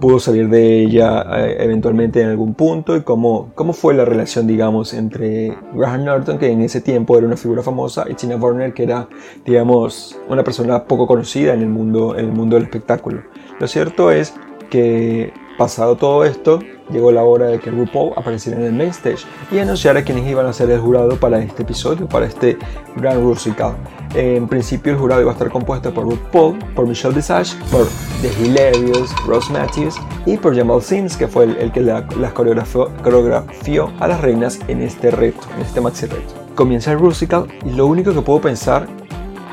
pudo 0.00 0.20
salir 0.20 0.48
de 0.48 0.82
ella 0.82 1.24
eh, 1.38 1.56
eventualmente 1.60 2.20
en 2.20 2.28
algún 2.28 2.54
punto 2.54 2.96
y 2.96 3.02
cómo, 3.02 3.50
cómo 3.54 3.72
fue 3.72 3.94
la 3.94 4.04
relación, 4.04 4.46
digamos, 4.46 4.94
entre 4.94 5.56
Graham 5.74 6.04
Norton, 6.04 6.38
que 6.38 6.50
en 6.50 6.60
ese 6.60 6.80
tiempo 6.80 7.16
era 7.16 7.26
una 7.26 7.36
figura 7.36 7.62
famosa, 7.62 8.04
y 8.08 8.14
Tina 8.14 8.36
Burner, 8.36 8.72
que 8.72 8.84
era, 8.84 9.08
digamos, 9.44 10.18
una 10.28 10.44
persona 10.44 10.84
poco 10.84 11.06
conocida 11.06 11.54
en 11.54 11.60
el 11.60 11.68
mundo, 11.68 12.16
en 12.16 12.26
el 12.26 12.32
mundo 12.32 12.56
del 12.56 12.64
espectáculo. 12.64 13.22
Lo 13.58 13.66
cierto 13.66 14.10
es 14.10 14.34
que 14.70 15.32
pasado 15.58 15.96
todo 15.96 16.24
esto, 16.24 16.60
llegó 16.90 17.10
la 17.10 17.24
hora 17.24 17.46
de 17.46 17.58
que 17.58 17.70
RuPaul 17.70 18.12
apareciera 18.16 18.58
en 18.58 18.66
el 18.66 18.72
main 18.72 18.90
stage 18.90 19.26
y 19.50 19.58
anunciara 19.58 20.04
quiénes 20.04 20.26
iban 20.30 20.46
a 20.46 20.52
ser 20.52 20.70
el 20.70 20.78
jurado 20.78 21.16
para 21.16 21.40
este 21.40 21.64
episodio, 21.64 22.08
para 22.08 22.26
este 22.26 22.56
Grand 22.96 23.20
Rusical. 23.22 23.74
En 24.14 24.48
principio 24.48 24.92
el 24.92 24.98
jurado 24.98 25.20
iba 25.20 25.30
a 25.30 25.34
estar 25.34 25.50
compuesto 25.50 25.92
por 25.92 26.04
RuPaul, 26.04 26.58
por 26.74 26.86
Michelle 26.86 27.14
Visage, 27.14 27.56
por 27.70 27.86
The 28.22 28.32
Hilarious, 28.42 29.14
Rose 29.26 29.52
Matthews 29.52 29.96
y 30.26 30.36
por 30.36 30.56
Jamal 30.56 30.82
Sims, 30.82 31.16
que 31.16 31.28
fue 31.28 31.44
el, 31.44 31.72
que 31.72 31.80
las 31.80 32.32
coreografió, 32.32 32.90
coreografió, 33.02 33.92
a 34.00 34.08
las 34.08 34.20
reinas 34.20 34.58
en 34.68 34.82
este 34.82 35.10
reto, 35.10 35.40
en 35.54 35.62
este 35.62 35.80
maxi 35.80 36.06
reto. 36.06 36.34
Comienza 36.54 36.92
el 36.92 36.98
Rusical 36.98 37.46
y 37.64 37.70
lo 37.70 37.86
único 37.86 38.12
que 38.12 38.22
puedo 38.22 38.40
pensar 38.40 38.88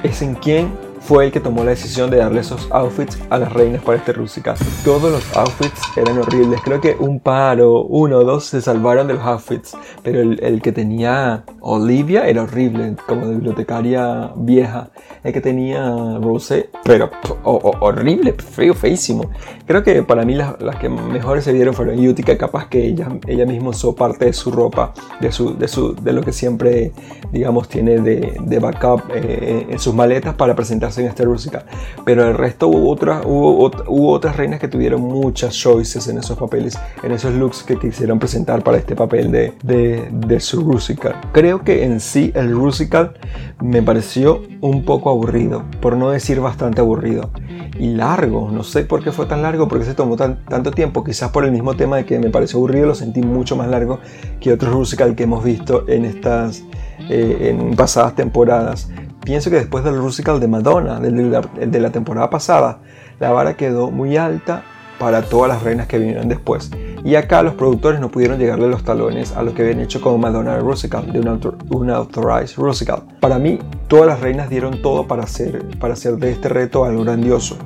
es 0.04 0.22
en 0.22 0.36
quién 0.36 0.72
fue 1.06 1.26
el 1.26 1.32
que 1.32 1.40
tomó 1.40 1.64
la 1.64 1.70
decisión 1.70 2.10
de 2.10 2.18
darle 2.18 2.42
esos 2.42 2.68
outfits 2.72 3.20
a 3.30 3.38
las 3.38 3.54
reinas 3.54 3.84
para 3.84 4.00
este 4.00 4.12
Rusical. 4.12 4.58
Todos 4.84 5.12
los 5.12 5.38
outfits 5.38 5.80
eran 5.96 6.18
horribles. 6.18 6.60
Creo 6.64 6.82
que 6.82 6.96
un 6.98 7.20
par 7.20 7.62
o 7.62 7.84
uno 7.84 8.18
o 8.18 8.24
dos 8.24 8.46
se 8.46 8.60
salvaron 8.60 9.08
de 9.08 9.14
los 9.14 9.24
outfits. 9.24 9.78
Pero 10.02 10.22
el, 10.22 10.62
que 10.64 10.72
tenía 10.72 11.44
Olivia 11.62 12.28
era 12.28 12.44
horrible, 12.44 12.96
como 13.08 13.28
de 13.28 13.36
bibliotecaria 13.36 14.32
vieja. 14.36 14.90
El 15.24 15.34
que 15.34 15.42
tenía 15.42 16.18
Rose, 16.20 16.70
pero 16.84 17.10
horrible, 17.44 18.34
feo, 18.34 18.74
feísimo. 18.74 19.30
Creo 19.66 19.84
que 19.84 20.04
para 20.04 20.24
mí 20.24 20.36
las, 20.36 20.56
que 20.80 20.90
mejores 20.90 21.44
se 21.44 21.54
vieron 21.54 21.74
fueron 21.74 21.96
Utica, 22.06 22.38
capaz 22.38 22.68
que 22.68 22.86
ella, 22.86 23.08
ella 23.28 23.46
misma 23.46 23.70
usó 23.70 23.96
parte 23.96 24.26
de 24.26 24.34
su 24.34 24.52
ropa, 24.52 24.94
de, 25.20 25.32
su, 25.32 25.58
de, 25.58 25.68
su, 25.68 25.96
de 25.96 26.14
lo 26.14 26.22
que 26.22 26.32
siempre, 26.32 26.92
digamos, 27.32 27.68
tiene 27.68 28.00
de, 28.00 28.38
de 28.40 28.60
backup 28.60 29.02
eh, 29.14 29.66
en 29.70 29.80
sus 29.80 29.94
maletas 29.96 30.36
para 30.36 30.56
presentarse 30.56 30.95
en 30.98 31.08
este 31.08 31.25
Rusical. 31.25 31.66
Pero 32.04 32.28
el 32.28 32.36
resto 32.36 32.68
hubo, 32.68 32.90
otras 32.90 33.25
hubo, 33.25 33.72
hubo, 33.88 34.12
otras 34.12 34.36
reinas 34.36 34.60
que 34.60 34.68
tuvieron 34.68 35.02
muchas 35.02 35.54
choices 35.56 36.08
en 36.08 36.18
esos 36.18 36.38
papeles, 36.38 36.78
en 37.04 37.12
esos 37.12 37.34
looks 37.34 37.64
que 37.64 37.78
quisieron 37.78 38.20
presentar 38.20 38.64
para 38.64 38.78
este 38.78 38.96
papel 38.96 39.32
de, 39.32 39.54
de, 39.64 40.08
de 40.12 40.40
su 40.40 40.62
Rusical. 40.62 41.16
Creo 41.32 41.64
que 41.64 41.84
en 41.84 42.00
sí 42.00 42.32
el 42.36 42.52
Rusical 42.52 43.14
me 43.62 43.82
pareció 43.82 44.44
un 44.62 44.84
poco 44.84 45.10
aburrido, 45.10 45.64
por 45.82 45.96
no 45.96 46.10
decir 46.10 46.40
bastante 46.40 46.82
aburrido. 46.82 47.30
Y 47.78 47.90
largo, 47.90 48.50
no 48.52 48.64
sé 48.64 48.86
por 48.86 49.04
qué 49.04 49.12
fue 49.12 49.25
tan 49.25 49.42
largo, 49.42 49.68
porque 49.68 49.86
se 49.86 49.94
tomó 49.94 50.16
tanto 50.16 50.72
tiempo, 50.72 51.04
quizás 51.04 51.32
por 51.32 51.44
el 51.46 51.52
mismo 51.52 51.75
tema 51.75 51.98
de 51.98 52.06
que 52.06 52.20
me 52.20 52.30
pareció 52.30 52.58
aburrido, 52.58 52.88
lo 52.88 52.96
sentí 52.96 53.22
mucho 53.22 53.56
más 53.56 53.68
largo 53.68 54.00
que 54.40 54.54
otros 54.54 54.74
Rusical 54.74 55.16
que 55.16 55.24
hemos 55.24 55.44
visto 55.44 55.88
en 55.88 56.06
estas 56.06 56.64
eh, 57.10 57.50
en 57.50 57.75
pasadas 57.75 58.16
temporadas. 58.16 58.90
Pienso 59.25 59.50
que 59.50 59.55
después 59.55 59.84
del 59.84 59.96
musical 59.96 60.39
de 60.39 60.48
Madonna, 60.48 61.00
de 61.00 61.79
la, 61.79 61.89
temporada 61.89 62.29
pasada, 62.29 62.77
la 63.20 63.32
vara 63.32 63.58
quedó 63.58 63.89
muy 63.89 64.17
alta 64.17 64.63
para 65.00 65.24
todas 65.24 65.50
las 65.50 65.63
reinas 65.63 65.88
que 65.88 65.98
vinieron 65.98 66.29
después. 66.29 66.70
Y 67.03 67.15
acá 67.15 67.41
los 67.41 67.55
productores 67.55 68.00
no 68.00 68.10
pudieron 68.10 68.38
llegarle 68.38 68.67
los 68.67 68.84
talones 68.84 69.36
a 69.36 69.41
lo 69.41 69.55
que 69.55 69.63
habían 69.63 69.79
hecho 69.79 70.00
con 70.00 70.22
Madonna 70.22 70.60
Rusical, 70.60 71.12
de 71.12 71.20
un, 71.20 71.89
Authorized 71.89 72.55
Rusical. 72.58 73.01
Para 73.20 73.39
mí, 73.39 73.58
todas 73.88 74.05
las 74.05 74.20
reinas 74.20 74.48
dieron 74.48 74.84
todo 74.84 75.08
para 75.08 75.24
hacer, 75.24 75.75
para 75.79 75.96
hacer 75.96 76.17
de 76.17 76.32
este 76.32 76.48
reto 76.48 76.86
algo 76.86 77.03
grandioso. 77.03 77.58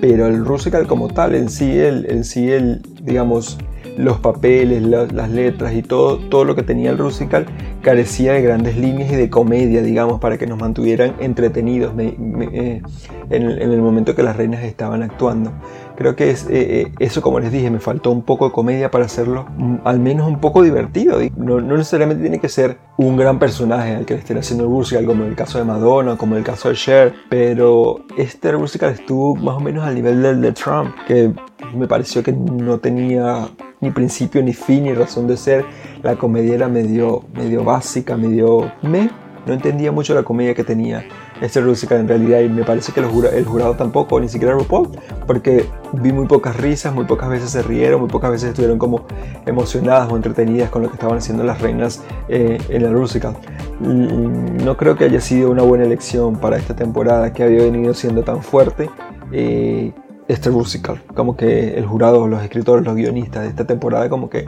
Pero 0.00 0.26
el 0.26 0.44
Rusical 0.46 0.86
como 0.86 1.08
tal, 1.08 1.34
en 1.34 1.50
sí, 1.50 1.78
el, 1.78 2.10
en 2.10 2.24
sí 2.24 2.50
el, 2.50 2.80
digamos, 3.02 3.58
los 3.96 4.18
papeles, 4.18 4.82
las 4.82 5.30
letras 5.30 5.74
y 5.74 5.82
todo, 5.82 6.18
todo 6.18 6.44
lo 6.44 6.54
que 6.54 6.62
tenía 6.62 6.90
el 6.90 6.98
Rusical 6.98 7.46
carecía 7.82 8.32
de 8.32 8.42
grandes 8.42 8.76
líneas 8.76 9.12
y 9.12 9.16
de 9.16 9.28
comedia, 9.28 9.82
digamos, 9.82 10.20
para 10.20 10.38
que 10.38 10.46
nos 10.46 10.58
mantuvieran 10.58 11.14
entretenidos 11.20 11.92
eh, 11.98 12.80
en, 13.30 13.50
el 13.50 13.82
momento 13.82 14.14
que 14.14 14.22
las 14.22 14.36
reinas 14.36 14.62
estaban 14.62 15.02
actuando. 15.02 15.52
Creo 15.96 16.16
que 16.16 16.30
eh, 16.30 16.36
eh, 16.48 16.92
eso, 17.00 17.20
como 17.20 17.38
les 17.40 17.52
dije, 17.52 17.70
me 17.70 17.80
faltó 17.80 18.10
un 18.10 18.22
poco 18.22 18.46
de 18.46 18.52
comedia 18.52 18.90
para 18.90 19.04
hacerlo 19.04 19.46
mm, 19.56 19.76
al 19.84 19.98
menos 19.98 20.26
un 20.26 20.40
poco 20.40 20.62
divertido. 20.62 21.18
No, 21.36 21.60
no 21.60 21.76
necesariamente 21.76 22.22
tiene 22.22 22.38
que 22.38 22.48
ser 22.48 22.78
un 22.96 23.16
gran 23.16 23.38
personaje 23.38 23.96
al 23.96 24.06
que 24.06 24.14
le 24.14 24.20
estén 24.20 24.38
haciendo 24.38 24.64
el 24.64 24.70
musical, 24.70 25.04
como 25.04 25.24
el 25.24 25.34
caso 25.34 25.58
de 25.58 25.64
Madonna, 25.64 26.16
como 26.16 26.36
el 26.36 26.44
caso 26.44 26.68
de 26.68 26.76
Cher, 26.76 27.14
pero 27.28 28.04
este 28.16 28.56
musical 28.56 28.92
estuvo 28.92 29.34
más 29.34 29.56
o 29.56 29.60
menos 29.60 29.84
al 29.84 29.94
nivel 29.94 30.22
del 30.22 30.40
de 30.40 30.52
Trump, 30.52 30.94
que 31.06 31.32
me 31.74 31.86
pareció 31.86 32.22
que 32.22 32.32
no 32.32 32.78
tenía 32.78 33.48
ni 33.80 33.90
principio, 33.90 34.42
ni 34.42 34.52
fin, 34.52 34.84
ni 34.84 34.94
razón 34.94 35.26
de 35.26 35.36
ser. 35.36 35.64
La 36.02 36.16
comedia 36.16 36.54
era 36.54 36.68
medio, 36.68 37.24
medio 37.34 37.64
básica, 37.64 38.16
medio 38.16 38.72
me. 38.82 39.10
No 39.46 39.52
entendía 39.52 39.90
mucho 39.90 40.14
la 40.14 40.22
comedia 40.22 40.54
que 40.54 40.62
tenía 40.62 41.04
este 41.40 41.60
musical 41.60 41.98
en 41.98 42.06
realidad 42.06 42.40
y 42.40 42.48
me 42.48 42.62
parece 42.62 42.92
que 42.92 43.00
el 43.00 43.44
jurado 43.44 43.74
tampoco, 43.74 44.20
ni 44.20 44.28
siquiera 44.28 44.54
RuPaul, 44.54 44.90
porque 45.26 45.66
vi 45.92 46.12
muy 46.12 46.26
pocas 46.26 46.56
risas, 46.56 46.94
muy 46.94 47.04
pocas 47.04 47.28
veces 47.28 47.50
se 47.50 47.62
rieron, 47.62 48.00
muy 48.00 48.08
pocas 48.08 48.30
veces 48.30 48.50
estuvieron 48.50 48.78
como 48.78 49.04
emocionadas 49.44 50.10
o 50.12 50.16
entretenidas 50.16 50.70
con 50.70 50.82
lo 50.82 50.88
que 50.88 50.94
estaban 50.94 51.18
haciendo 51.18 51.42
las 51.42 51.60
reinas 51.60 52.00
eh, 52.28 52.58
en 52.68 52.82
el 52.82 52.92
musical. 52.92 53.36
Mm, 53.80 54.64
no 54.64 54.76
creo 54.76 54.96
que 54.96 55.04
haya 55.04 55.20
sido 55.20 55.50
una 55.50 55.62
buena 55.62 55.84
elección 55.84 56.36
para 56.36 56.56
esta 56.56 56.76
temporada 56.76 57.32
que 57.32 57.42
había 57.42 57.62
venido 57.64 57.94
siendo 57.94 58.22
tan 58.22 58.42
fuerte. 58.42 58.88
Eh, 59.32 59.92
este 60.28 60.50
musical. 60.50 61.02
Como 61.14 61.36
que 61.36 61.74
el 61.74 61.86
jurado, 61.86 62.26
los 62.28 62.42
escritores, 62.42 62.84
los 62.84 62.94
guionistas 62.94 63.42
de 63.42 63.48
esta 63.48 63.66
temporada 63.66 64.08
como 64.08 64.30
que 64.30 64.46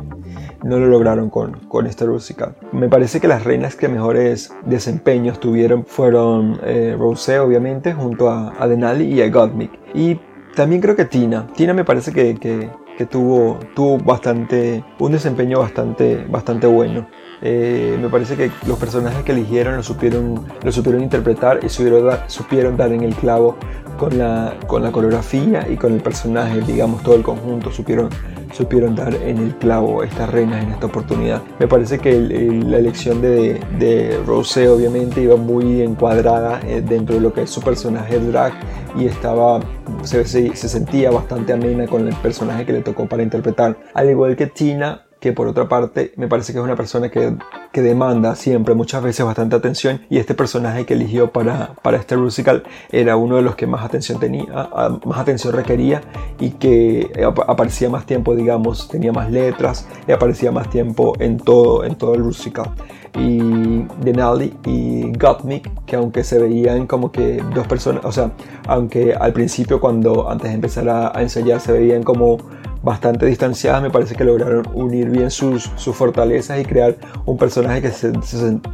no 0.62 0.78
lo 0.78 0.86
lograron 0.86 1.30
con, 1.30 1.60
con 1.68 1.86
este 1.86 2.06
musical. 2.06 2.56
Me 2.72 2.88
parece 2.88 3.20
que 3.20 3.28
las 3.28 3.44
reinas 3.44 3.76
que 3.76 3.88
mejores 3.88 4.52
desempeños 4.64 5.40
tuvieron 5.40 5.84
fueron 5.84 6.58
eh, 6.64 6.96
Rosé, 6.98 7.38
obviamente, 7.38 7.92
junto 7.92 8.30
a, 8.30 8.54
a, 8.58 8.66
Denali 8.66 9.04
y 9.04 9.22
a 9.22 9.28
Gottmik. 9.28 9.70
Y 9.94 10.18
también 10.54 10.80
creo 10.80 10.96
que 10.96 11.04
Tina. 11.04 11.46
Tina 11.54 11.74
me 11.74 11.84
parece 11.84 12.12
que, 12.12 12.34
que, 12.36 12.70
que 12.96 13.06
tuvo, 13.06 13.58
tuvo 13.74 13.98
bastante, 13.98 14.84
un 14.98 15.12
desempeño 15.12 15.58
bastante, 15.58 16.24
bastante 16.28 16.66
bueno. 16.66 17.06
Eh, 17.42 17.98
me 18.00 18.08
parece 18.08 18.36
que 18.36 18.50
los 18.66 18.78
personajes 18.78 19.22
que 19.22 19.32
eligieron 19.32 19.76
lo 19.76 19.82
supieron, 19.82 20.46
lo 20.62 20.72
supieron 20.72 21.02
interpretar 21.02 21.60
y 21.62 21.68
supieron, 21.68 22.18
supieron 22.26 22.76
dar 22.76 22.92
en 22.92 23.02
el 23.02 23.14
clavo 23.14 23.56
con 23.98 24.18
la, 24.18 24.54
con 24.66 24.82
la 24.82 24.92
coreografía 24.92 25.66
y 25.68 25.76
con 25.76 25.92
el 25.92 26.00
personaje, 26.00 26.60
digamos, 26.60 27.02
todo 27.02 27.14
el 27.14 27.22
conjunto, 27.22 27.70
supieron, 27.70 28.08
supieron 28.52 28.94
dar 28.94 29.14
en 29.14 29.38
el 29.38 29.54
clavo 29.56 30.02
estas 30.02 30.30
reinas 30.30 30.62
en 30.62 30.72
esta 30.72 30.86
oportunidad. 30.86 31.42
Me 31.58 31.66
parece 31.66 31.98
que 31.98 32.18
la 32.18 32.78
elección 32.78 33.20
de, 33.20 33.60
de 33.78 34.20
Rosé 34.26 34.68
obviamente 34.68 35.22
iba 35.22 35.36
muy 35.36 35.82
encuadrada 35.82 36.60
eh, 36.66 36.82
dentro 36.86 37.16
de 37.16 37.20
lo 37.20 37.32
que 37.32 37.42
es 37.42 37.50
su 37.50 37.60
personaje 37.60 38.18
drag 38.18 38.52
y 38.96 39.06
estaba, 39.06 39.60
se, 40.02 40.24
se, 40.24 40.54
se 40.54 40.68
sentía 40.68 41.10
bastante 41.10 41.52
amena 41.52 41.86
con 41.86 42.06
el 42.06 42.14
personaje 42.16 42.64
que 42.64 42.72
le 42.72 42.80
tocó 42.80 43.06
para 43.06 43.22
interpretar. 43.22 43.76
Al 43.94 44.10
igual 44.10 44.36
que 44.36 44.46
Tina, 44.46 45.03
que 45.24 45.32
por 45.32 45.46
otra 45.46 45.70
parte 45.70 46.12
me 46.16 46.28
parece 46.28 46.52
que 46.52 46.58
es 46.58 46.64
una 46.66 46.76
persona 46.76 47.08
que, 47.10 47.34
que, 47.72 47.80
demanda 47.80 48.36
siempre, 48.36 48.74
muchas 48.74 49.02
veces, 49.02 49.24
bastante 49.24 49.56
atención 49.56 50.02
y 50.10 50.18
este 50.18 50.34
personaje 50.34 50.84
que 50.84 50.92
eligió 50.92 51.30
para, 51.30 51.76
para 51.80 51.96
este 51.96 52.14
musical 52.18 52.64
era 52.92 53.16
uno 53.16 53.36
de 53.36 53.40
los 53.40 53.56
que 53.56 53.66
más 53.66 53.82
atención 53.82 54.20
tenía, 54.20 54.68
más 55.06 55.18
atención 55.18 55.54
requería 55.54 56.02
y 56.38 56.50
que 56.50 57.10
aparecía 57.48 57.88
más 57.88 58.04
tiempo, 58.04 58.36
digamos, 58.36 58.86
tenía 58.88 59.12
más 59.12 59.30
letras 59.30 59.88
y 60.06 60.12
aparecía 60.12 60.52
más 60.52 60.68
tiempo 60.68 61.14
en 61.18 61.38
todo, 61.38 61.84
en 61.84 61.94
todo 61.94 62.14
el 62.14 62.22
musical. 62.22 62.72
Y 63.18 63.84
Denali 64.02 64.52
y 64.66 65.10
Gottmik, 65.16 65.86
que 65.86 65.96
aunque 65.96 66.22
se 66.22 66.38
veían 66.38 66.86
como 66.86 67.10
que 67.10 67.42
dos 67.54 67.66
personas, 67.66 68.04
o 68.04 68.12
sea, 68.12 68.32
aunque 68.66 69.14
al 69.14 69.32
principio 69.32 69.80
cuando 69.80 70.28
antes 70.28 70.50
de 70.50 70.54
empezar 70.54 70.86
a, 70.90 71.16
a 71.16 71.22
ensayar 71.22 71.60
se 71.60 71.72
veían 71.72 72.02
como 72.02 72.36
bastante 72.84 73.26
distanciadas, 73.26 73.82
me 73.82 73.90
parece 73.90 74.14
que 74.14 74.24
lograron 74.24 74.66
unir 74.74 75.08
bien 75.08 75.30
sus, 75.30 75.70
sus 75.76 75.96
fortalezas 75.96 76.60
y 76.60 76.64
crear 76.64 76.96
un 77.24 77.38
personaje 77.38 77.80
que 77.80 77.90
se, 77.90 78.12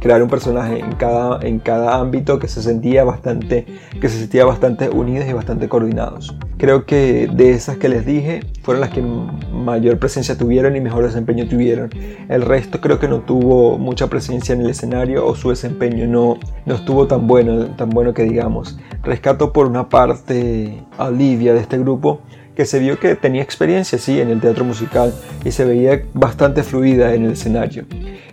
crear 0.01 0.21
un 0.21 0.29
personaje 0.29 0.79
en 0.79 0.91
cada, 0.93 1.39
en 1.41 1.59
cada 1.59 1.95
ámbito 1.95 2.37
que 2.37 2.47
se 2.49 2.61
sentía 2.61 3.03
bastante 3.05 3.65
que 3.99 4.09
se 4.09 4.19
sentía 4.19 4.45
bastante 4.45 4.89
unidos 4.89 5.27
y 5.29 5.33
bastante 5.33 5.69
coordinados. 5.69 6.35
Creo 6.57 6.85
que 6.85 7.27
de 7.31 7.51
esas 7.51 7.77
que 7.77 7.89
les 7.89 8.05
dije 8.05 8.41
fueron 8.61 8.81
las 8.81 8.89
que 8.89 9.01
mayor 9.01 9.97
presencia 9.97 10.37
tuvieron 10.37 10.75
y 10.75 10.81
mejor 10.81 11.03
desempeño 11.05 11.47
tuvieron. 11.47 11.89
El 12.29 12.41
resto 12.41 12.81
creo 12.81 12.99
que 12.99 13.07
no 13.07 13.21
tuvo 13.21 13.77
mucha 13.77 14.07
presencia 14.07 14.53
en 14.53 14.61
el 14.61 14.69
escenario 14.69 15.25
o 15.25 15.35
su 15.35 15.49
desempeño 15.49 16.07
no, 16.07 16.37
no 16.65 16.75
estuvo 16.75 17.07
tan 17.07 17.27
bueno, 17.27 17.67
tan 17.75 17.89
bueno 17.89 18.13
que 18.13 18.23
digamos. 18.23 18.77
Rescato 19.03 19.53
por 19.53 19.67
una 19.67 19.89
parte 19.89 20.83
a 20.97 21.05
Olivia 21.05 21.53
de 21.53 21.61
este 21.61 21.77
grupo 21.79 22.21
que 22.55 22.65
se 22.65 22.79
vio 22.79 22.99
que 22.99 23.15
tenía 23.15 23.41
experiencia, 23.41 23.97
sí, 23.97 24.19
en 24.19 24.29
el 24.29 24.41
teatro 24.41 24.65
musical 24.65 25.13
y 25.45 25.51
se 25.51 25.65
veía 25.65 26.01
bastante 26.13 26.63
fluida 26.63 27.13
en 27.13 27.25
el 27.25 27.33
escenario. 27.33 27.85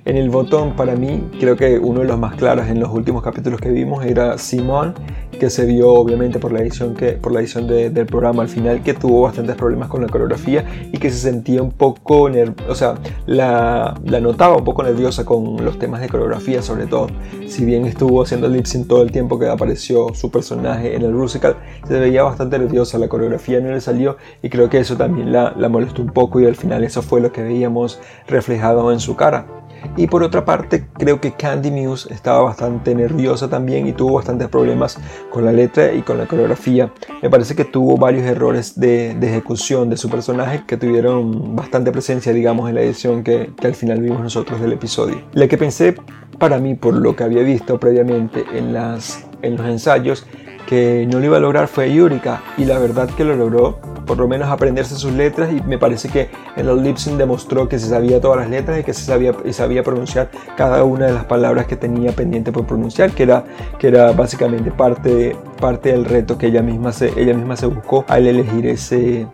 En 0.04 0.16
el 0.16 0.30
botón, 0.30 0.74
para 0.74 0.94
mí, 0.96 1.22
creo 1.38 1.56
que 1.56 1.78
uno 1.78 2.00
de 2.00 2.06
los 2.06 2.18
más 2.18 2.34
claros 2.36 2.66
en 2.68 2.80
los 2.80 2.90
últimos 2.90 3.22
capítulos 3.22 3.60
que 3.60 3.70
vimos 3.70 4.04
era 4.04 4.38
Simón, 4.38 4.94
que 5.38 5.50
se 5.50 5.64
vio 5.66 5.92
obviamente 5.92 6.38
por 6.38 6.52
la 6.52 6.60
edición, 6.60 6.94
que, 6.94 7.12
por 7.12 7.32
la 7.32 7.40
edición 7.40 7.66
del 7.66 8.06
programa 8.06 8.42
al 8.42 8.48
final, 8.48 8.82
que 8.82 8.94
tuvo 8.94 9.22
bastantes 9.22 9.56
problemas 9.56 9.88
con 9.88 10.02
la 10.02 10.08
coreografía 10.08 10.64
y 10.92 10.98
que 10.98 11.10
se 11.10 11.18
sentía 11.18 11.62
un 11.62 11.72
poco, 11.72 12.28
o 12.68 12.74
sea, 12.74 12.96
la, 13.26 13.94
notaba 14.04 14.56
un 14.56 14.64
poco 14.64 14.82
nerviosa 14.82 15.24
con 15.24 15.64
los 15.64 15.78
temas 15.78 16.00
de 16.00 16.08
coreografía 16.08 16.62
sobre 16.62 16.86
todo. 16.86 17.08
Si 17.46 17.64
bien 17.64 17.86
estuvo 17.86 18.22
haciendo 18.22 18.48
lip 18.48 18.66
sync 18.66 18.88
todo 18.88 19.02
el 19.02 19.12
tiempo 19.12 19.38
que 19.38 19.48
apareció 19.48 20.14
su 20.14 20.30
personaje 20.30 20.94
en 20.94 21.02
el 21.02 21.12
musical, 21.12 21.56
se 21.86 21.98
veía 21.98 22.22
bastante 22.22 22.58
nerviosa, 22.58 22.98
la 22.98 23.08
coreografía 23.08 23.60
no 23.60 23.70
le 23.70 23.80
salió 23.80 24.16
y 24.42 24.50
creo 24.50 24.68
que 24.68 24.78
eso 24.78 24.96
también 24.96 25.32
la, 25.32 25.54
la 25.56 25.68
molestó 25.68 26.02
un 26.02 26.10
poco 26.10 26.40
y 26.40 26.46
al 26.46 26.56
final 26.56 26.84
eso 26.84 27.02
fue 27.02 27.20
lo 27.20 27.32
que 27.32 27.42
veíamos 27.42 28.00
reflejado 28.26 28.92
en 28.92 29.00
su 29.00 29.16
cara. 29.16 29.57
Y 29.96 30.06
por 30.06 30.22
otra 30.22 30.44
parte, 30.44 30.86
creo 30.94 31.20
que 31.20 31.32
Candy 31.32 31.70
Muse 31.70 32.12
estaba 32.12 32.42
bastante 32.42 32.94
nerviosa 32.94 33.48
también 33.48 33.86
y 33.86 33.92
tuvo 33.92 34.14
bastantes 34.14 34.48
problemas 34.48 34.98
con 35.30 35.44
la 35.44 35.52
letra 35.52 35.92
y 35.92 36.02
con 36.02 36.18
la 36.18 36.26
coreografía. 36.26 36.92
Me 37.22 37.30
parece 37.30 37.56
que 37.56 37.64
tuvo 37.64 37.96
varios 37.96 38.24
errores 38.24 38.78
de, 38.78 39.10
ejecución 39.10 39.90
de 39.90 39.96
su 39.96 40.08
personaje 40.08 40.64
que 40.66 40.76
tuvieron 40.76 41.56
bastante 41.56 41.92
presencia, 41.92 42.32
digamos, 42.32 42.68
en 42.68 42.76
la 42.76 42.82
edición 42.82 43.24
que, 43.24 43.52
que 43.60 43.66
al 43.66 43.74
final 43.74 44.00
vimos 44.00 44.20
nosotros 44.20 44.60
del 44.60 44.72
episodio. 44.72 45.22
La 45.32 45.48
que 45.48 45.58
pensé 45.58 45.96
para 46.38 46.58
mí, 46.58 46.74
por 46.74 46.94
lo 46.94 47.16
que 47.16 47.24
había 47.24 47.42
visto 47.42 47.78
previamente 47.78 48.44
en, 48.54 48.72
las, 48.72 49.26
en 49.42 49.56
los 49.56 49.66
ensayos, 49.66 50.26
que 50.68 51.08
no 51.10 51.18
lo 51.18 51.24
iba 51.24 51.38
a 51.38 51.40
lograr 51.40 51.66
fue 51.66 51.92
Yurika 51.92 52.42
y 52.58 52.66
la 52.66 52.78
verdad 52.78 53.08
que 53.08 53.24
lo 53.24 53.34
logró 53.34 53.78
por 54.06 54.18
lo 54.18 54.28
menos 54.28 54.48
aprenderse 54.48 54.96
sus 54.96 55.12
letras 55.12 55.50
y 55.52 55.62
me 55.62 55.78
parece 55.78 56.08
que 56.08 56.28
en 56.56 56.96
sync 56.96 57.16
demostró 57.16 57.68
que 57.68 57.78
se 57.78 57.88
sabía 57.88 58.20
todas 58.20 58.38
las 58.38 58.50
letras 58.50 58.80
y 58.80 58.82
que 58.82 58.92
se 58.92 59.04
sabía, 59.04 59.34
y 59.44 59.52
sabía 59.52 59.82
pronunciar 59.82 60.30
cada 60.56 60.84
una 60.84 61.06
de 61.06 61.12
las 61.12 61.24
palabras 61.24 61.66
que 61.66 61.76
tenía 61.76 62.12
pendiente 62.12 62.52
por 62.52 62.66
pronunciar, 62.66 63.12
que 63.12 63.22
era, 63.22 63.44
que 63.78 63.88
era 63.88 64.12
básicamente 64.12 64.70
parte, 64.70 65.36
parte 65.60 65.92
del 65.92 66.04
reto 66.04 66.36
que 66.36 66.46
ella 66.46 66.62
misma 66.62 66.92
se, 66.92 67.12
ella 67.20 67.34
misma 67.34 67.56
se 67.56 67.66
buscó 67.66 68.04
al 68.08 68.26
elegir 68.26 68.66
ese, 68.66 69.26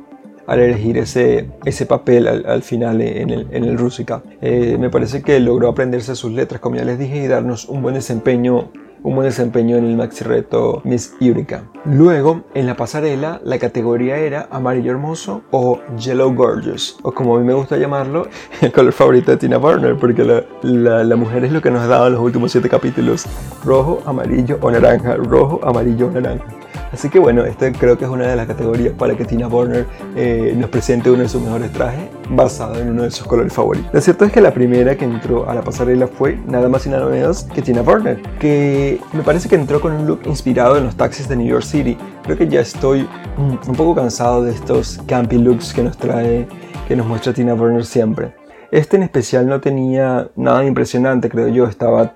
al 0.46 0.60
elegir 0.60 0.98
ese, 0.98 1.50
ese 1.64 1.86
papel 1.86 2.28
al, 2.28 2.62
final 2.62 3.00
en 3.00 3.30
el, 3.30 3.48
en 3.50 3.64
el 3.64 3.78
Rusica. 3.78 4.22
Eh, 4.40 4.76
me 4.78 4.90
parece 4.90 5.22
que 5.22 5.38
logró 5.40 5.68
aprenderse 5.68 6.14
sus 6.16 6.32
letras, 6.32 6.60
como 6.60 6.76
ya 6.76 6.84
les 6.84 6.98
dije, 6.98 7.16
y 7.16 7.26
darnos 7.26 7.68
un 7.68 7.82
buen 7.82 7.94
desempeño 7.94 8.70
un 9.04 9.14
buen 9.14 9.28
desempeño 9.28 9.76
en 9.76 9.84
el 9.84 9.96
maxi 9.96 10.24
reto 10.24 10.80
Miss 10.82 11.14
Eureka. 11.20 11.64
Luego, 11.84 12.44
en 12.54 12.66
la 12.66 12.74
pasarela, 12.74 13.40
la 13.44 13.58
categoría 13.58 14.16
era 14.16 14.48
amarillo 14.50 14.90
hermoso 14.90 15.42
o 15.50 15.78
yellow 15.98 16.34
gorgeous, 16.34 16.96
o 17.02 17.12
como 17.12 17.36
a 17.36 17.38
mí 17.38 17.46
me 17.46 17.52
gusta 17.52 17.76
llamarlo, 17.76 18.26
el 18.62 18.72
color 18.72 18.92
favorito 18.92 19.30
de 19.30 19.36
Tina 19.36 19.58
Burner, 19.58 19.96
porque 19.96 20.24
la, 20.24 21.04
la, 21.04 21.16
mujer 21.16 21.44
es 21.44 21.52
lo 21.52 21.60
que 21.60 21.70
nos 21.70 21.82
ha 21.82 21.86
dado 21.86 22.06
en 22.06 22.14
los 22.14 22.22
últimos 22.22 22.50
siete 22.50 22.68
capítulos, 22.70 23.26
rojo, 23.62 24.02
amarillo 24.06 24.58
o 24.62 24.70
naranja, 24.70 25.16
rojo, 25.16 25.60
amarillo 25.62 26.06
o 26.06 26.10
naranja. 26.10 26.63
Así 26.92 27.08
que 27.08 27.18
bueno, 27.18 27.44
esta 27.44 27.72
creo 27.72 27.98
que 27.98 28.04
es 28.04 28.10
una 28.10 28.26
de 28.26 28.36
las 28.36 28.46
categorías 28.46 28.94
para 28.94 29.16
que 29.16 29.24
Tina 29.24 29.48
Burner 29.48 29.86
eh, 30.16 30.54
nos 30.56 30.70
presente 30.70 31.10
uno 31.10 31.22
de 31.22 31.28
sus 31.28 31.42
mejores 31.42 31.72
trajes 31.72 32.08
basado 32.30 32.80
en 32.80 32.90
uno 32.90 33.02
de 33.02 33.10
sus 33.10 33.26
colores 33.26 33.52
favoritos. 33.52 33.92
Lo 33.92 34.00
cierto 34.00 34.24
es 34.24 34.32
que 34.32 34.40
la 34.40 34.52
primera 34.52 34.96
que 34.96 35.04
entró 35.04 35.48
a 35.48 35.54
la 35.54 35.62
pasarela 35.62 36.06
fue 36.06 36.38
nada 36.46 36.68
más 36.68 36.86
y 36.86 36.90
nada 36.90 37.06
menos 37.06 37.44
que 37.44 37.62
Tina 37.62 37.82
Burner, 37.82 38.20
que 38.38 39.00
me 39.12 39.22
parece 39.22 39.48
que 39.48 39.56
entró 39.56 39.80
con 39.80 39.92
un 39.92 40.06
look 40.06 40.20
inspirado 40.26 40.76
en 40.76 40.84
los 40.84 40.96
taxis 40.96 41.28
de 41.28 41.36
New 41.36 41.46
York 41.46 41.64
City. 41.64 41.96
Creo 42.22 42.38
que 42.38 42.48
ya 42.48 42.60
estoy 42.60 43.08
un 43.36 43.74
poco 43.74 43.94
cansado 43.94 44.42
de 44.42 44.52
estos 44.52 45.00
campy 45.06 45.38
looks 45.38 45.74
que 45.74 45.82
nos 45.82 45.96
trae, 45.96 46.46
que 46.86 46.96
nos 46.96 47.06
muestra 47.06 47.32
Tina 47.32 47.54
Burner 47.54 47.84
siempre. 47.84 48.34
Este 48.70 48.96
en 48.96 49.04
especial 49.04 49.46
no 49.46 49.60
tenía 49.60 50.30
nada 50.36 50.64
impresionante, 50.64 51.28
creo 51.28 51.48
yo, 51.48 51.66
estaba 51.66 52.14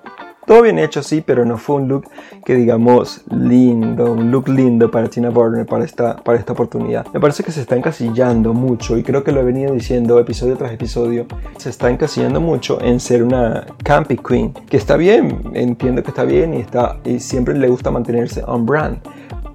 todo 0.49 0.63
bien 0.63 0.79
hecho, 0.79 1.03
sí, 1.03 1.23
pero 1.25 1.45
no 1.45 1.59
fue 1.59 1.77
un 1.77 1.89
look 1.89 2.09
que 2.45 2.55
digamos 2.55 3.21
lindo, 3.31 4.13
un 4.13 4.31
look 4.31 4.49
lindo 4.49 4.91
para 4.91 5.09
Tina 5.09 5.29
Burner 5.29 5.67
para 5.67 5.85
esta, 5.85 6.17
para 6.17 6.39
esta 6.39 6.55
oportunidad. 6.55 7.07
Me 7.13 7.21
parece 7.21 7.45
que 7.45 7.53
se 7.53 7.61
está 7.61 7.77
encasillando 7.77 8.55
mucho 8.55 8.97
y 8.97 9.03
creo 9.03 9.23
que 9.23 9.31
lo 9.31 9.41
he 9.41 9.45
venido 9.45 9.75
diciendo 9.75 10.19
episodio 10.19 10.57
tras 10.57 10.73
episodio. 10.73 11.27
Se 11.59 11.69
está 11.69 11.91
encasillando 11.91 12.41
mucho 12.41 12.81
en 12.81 12.99
ser 12.99 13.23
una 13.23 13.67
campy 13.85 14.17
queen, 14.17 14.55
que 14.55 14.79
está 14.79 14.97
bien, 14.97 15.43
entiendo 15.53 16.03
que 16.03 16.09
está 16.09 16.25
bien 16.25 16.55
y, 16.55 16.61
está, 16.61 16.97
y 17.05 17.21
siempre 17.21 17.55
le 17.55 17.69
gusta 17.69 17.91
mantenerse 17.91 18.43
on 18.47 18.65
brand 18.65 18.99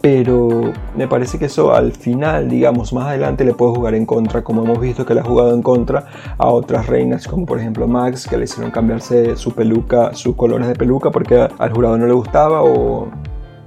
pero 0.03 0.73
me 0.97 1.07
parece 1.07 1.39
que 1.39 1.45
eso 1.45 1.73
al 1.73 1.93
final, 1.93 2.49
digamos, 2.49 2.91
más 2.91 3.07
adelante 3.07 3.45
le 3.45 3.53
puede 3.53 3.73
jugar 3.73 3.95
en 3.95 4.05
contra, 4.05 4.43
como 4.43 4.61
hemos 4.61 4.81
visto 4.81 5.05
que 5.05 5.13
le 5.13 5.21
ha 5.21 5.23
jugado 5.23 5.55
en 5.55 5.61
contra 5.61 6.07
a 6.37 6.49
otras 6.49 6.87
reinas, 6.87 7.25
como 7.25 7.45
por 7.45 7.57
ejemplo 7.57 7.87
Max, 7.87 8.27
que 8.27 8.35
le 8.37 8.43
hicieron 8.43 8.69
cambiarse 8.69 9.37
su 9.37 9.53
peluca, 9.53 10.13
sus 10.13 10.35
colores 10.35 10.67
de 10.67 10.75
peluca 10.75 11.09
porque 11.09 11.47
al 11.57 11.71
jurado 11.71 11.97
no 11.97 12.05
le 12.05 12.11
gustaba, 12.11 12.61
o 12.63 13.07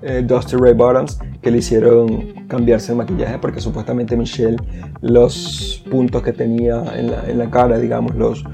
eh, 0.03 0.23
Dusty 0.27 0.57
Ray 0.57 0.75
Bottoms, 0.75 1.19
que 1.47 1.53
le 1.53 1.59
hicieron 1.59 2.45
cambiarse 2.49 2.91
el 2.91 2.99
maquillaje 2.99 3.39
porque 3.39 3.61
supuestamente 3.61 4.17
Michelle 4.17 4.57
los 5.01 5.81
puntos 5.89 6.21
que 6.21 6.33
tenía 6.33 6.83
en 6.97 7.13
la, 7.13 7.23
en 7.31 7.39
la 7.39 7.49
cara, 7.49 7.79
digamos, 7.79 8.17
los, 8.17 8.45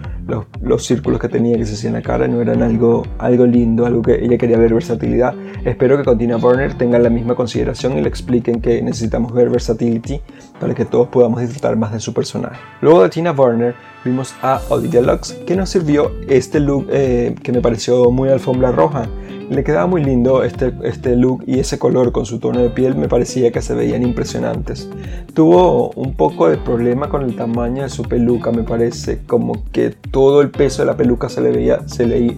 los, 0.61 0.85
círculos 0.85 1.19
que 1.19 1.31
tenía 1.31 1.57
que 1.57 1.65
se 1.65 1.73
hacían 1.73 1.95
en 1.95 2.03
la 2.03 2.07
cara 2.07 2.29
no 2.29 2.43
eran 2.43 2.63
algo, 2.63 3.05
algo 3.17 3.47
lindo, 3.47 3.87
algo 3.87 4.03
que 4.03 4.23
ella 4.23 4.37
quería 4.37 4.59
ver 4.59 4.75
versatilidad. 4.75 5.35
Espero 5.65 5.97
que 5.97 6.05
con 6.05 6.19
Tina 6.19 6.37
Burner 6.37 6.75
tengan 6.75 7.03
la 7.03 7.09
misma 7.09 7.35
consideración 7.35 7.97
y 7.97 8.03
le 8.03 8.11
expliquen 8.11 8.61
que 8.61 8.83
necesitamos 8.83 9.33
ver 9.33 9.49
versatility 9.49 10.21
para 10.61 10.75
que 10.75 10.85
todos 10.85 11.09
podamos 11.09 11.41
disfrutar 11.41 11.75
más 11.77 11.95
de 11.95 12.01
su 12.01 12.13
personaje. 12.13 12.61
Luego 12.83 13.05
de 13.05 13.09
Tina 13.09 13.33
Burner 13.33 13.75
vimos 14.05 14.35
a 14.43 14.61
Olivia 14.69 15.01
Lux 15.01 15.33
que 15.47 15.57
nos 15.57 15.71
sirvió 15.71 16.13
este 16.29 16.61
look 16.61 16.89
eh, 16.91 17.35
que 17.43 17.53
me 17.53 17.63
pareció 17.63 18.11
muy 18.11 18.29
alfombra 18.29 18.71
roja 18.71 19.09
le 19.53 19.65
quedaba 19.65 19.87
muy 19.87 20.03
lindo 20.03 20.43
este, 20.43 20.73
este 20.83 21.15
look 21.17 21.45
y 21.47 21.59
ese 21.59 21.79
color 21.79 22.13
con 22.13 22.25
su 22.27 22.39
tono 22.39 22.61
de 22.61 22.71
piel 22.71 22.82
me 22.91 23.09
parecía 23.09 23.51
que 23.53 23.63
se 23.63 23.75
veían 23.75 24.03
impresionantes. 24.03 24.89
Tuvo 25.35 25.91
un 25.91 26.15
poco 26.15 26.49
de 26.49 26.57
problema 26.59 27.09
con 27.09 27.23
el 27.23 27.37
tamaño 27.37 27.83
de 27.83 27.89
su 27.89 28.03
peluca, 28.03 28.53
me 28.53 28.63
parece, 28.63 29.21
como 29.27 29.65
que 29.73 29.91
todo 29.91 30.41
el 30.41 30.51
peso 30.51 30.83
de 30.83 30.87
la 30.87 30.97
peluca 30.97 31.29
se 31.29 31.41
le 31.41 31.51
veía, 31.51 31.89
se 31.89 32.07
le 32.07 32.37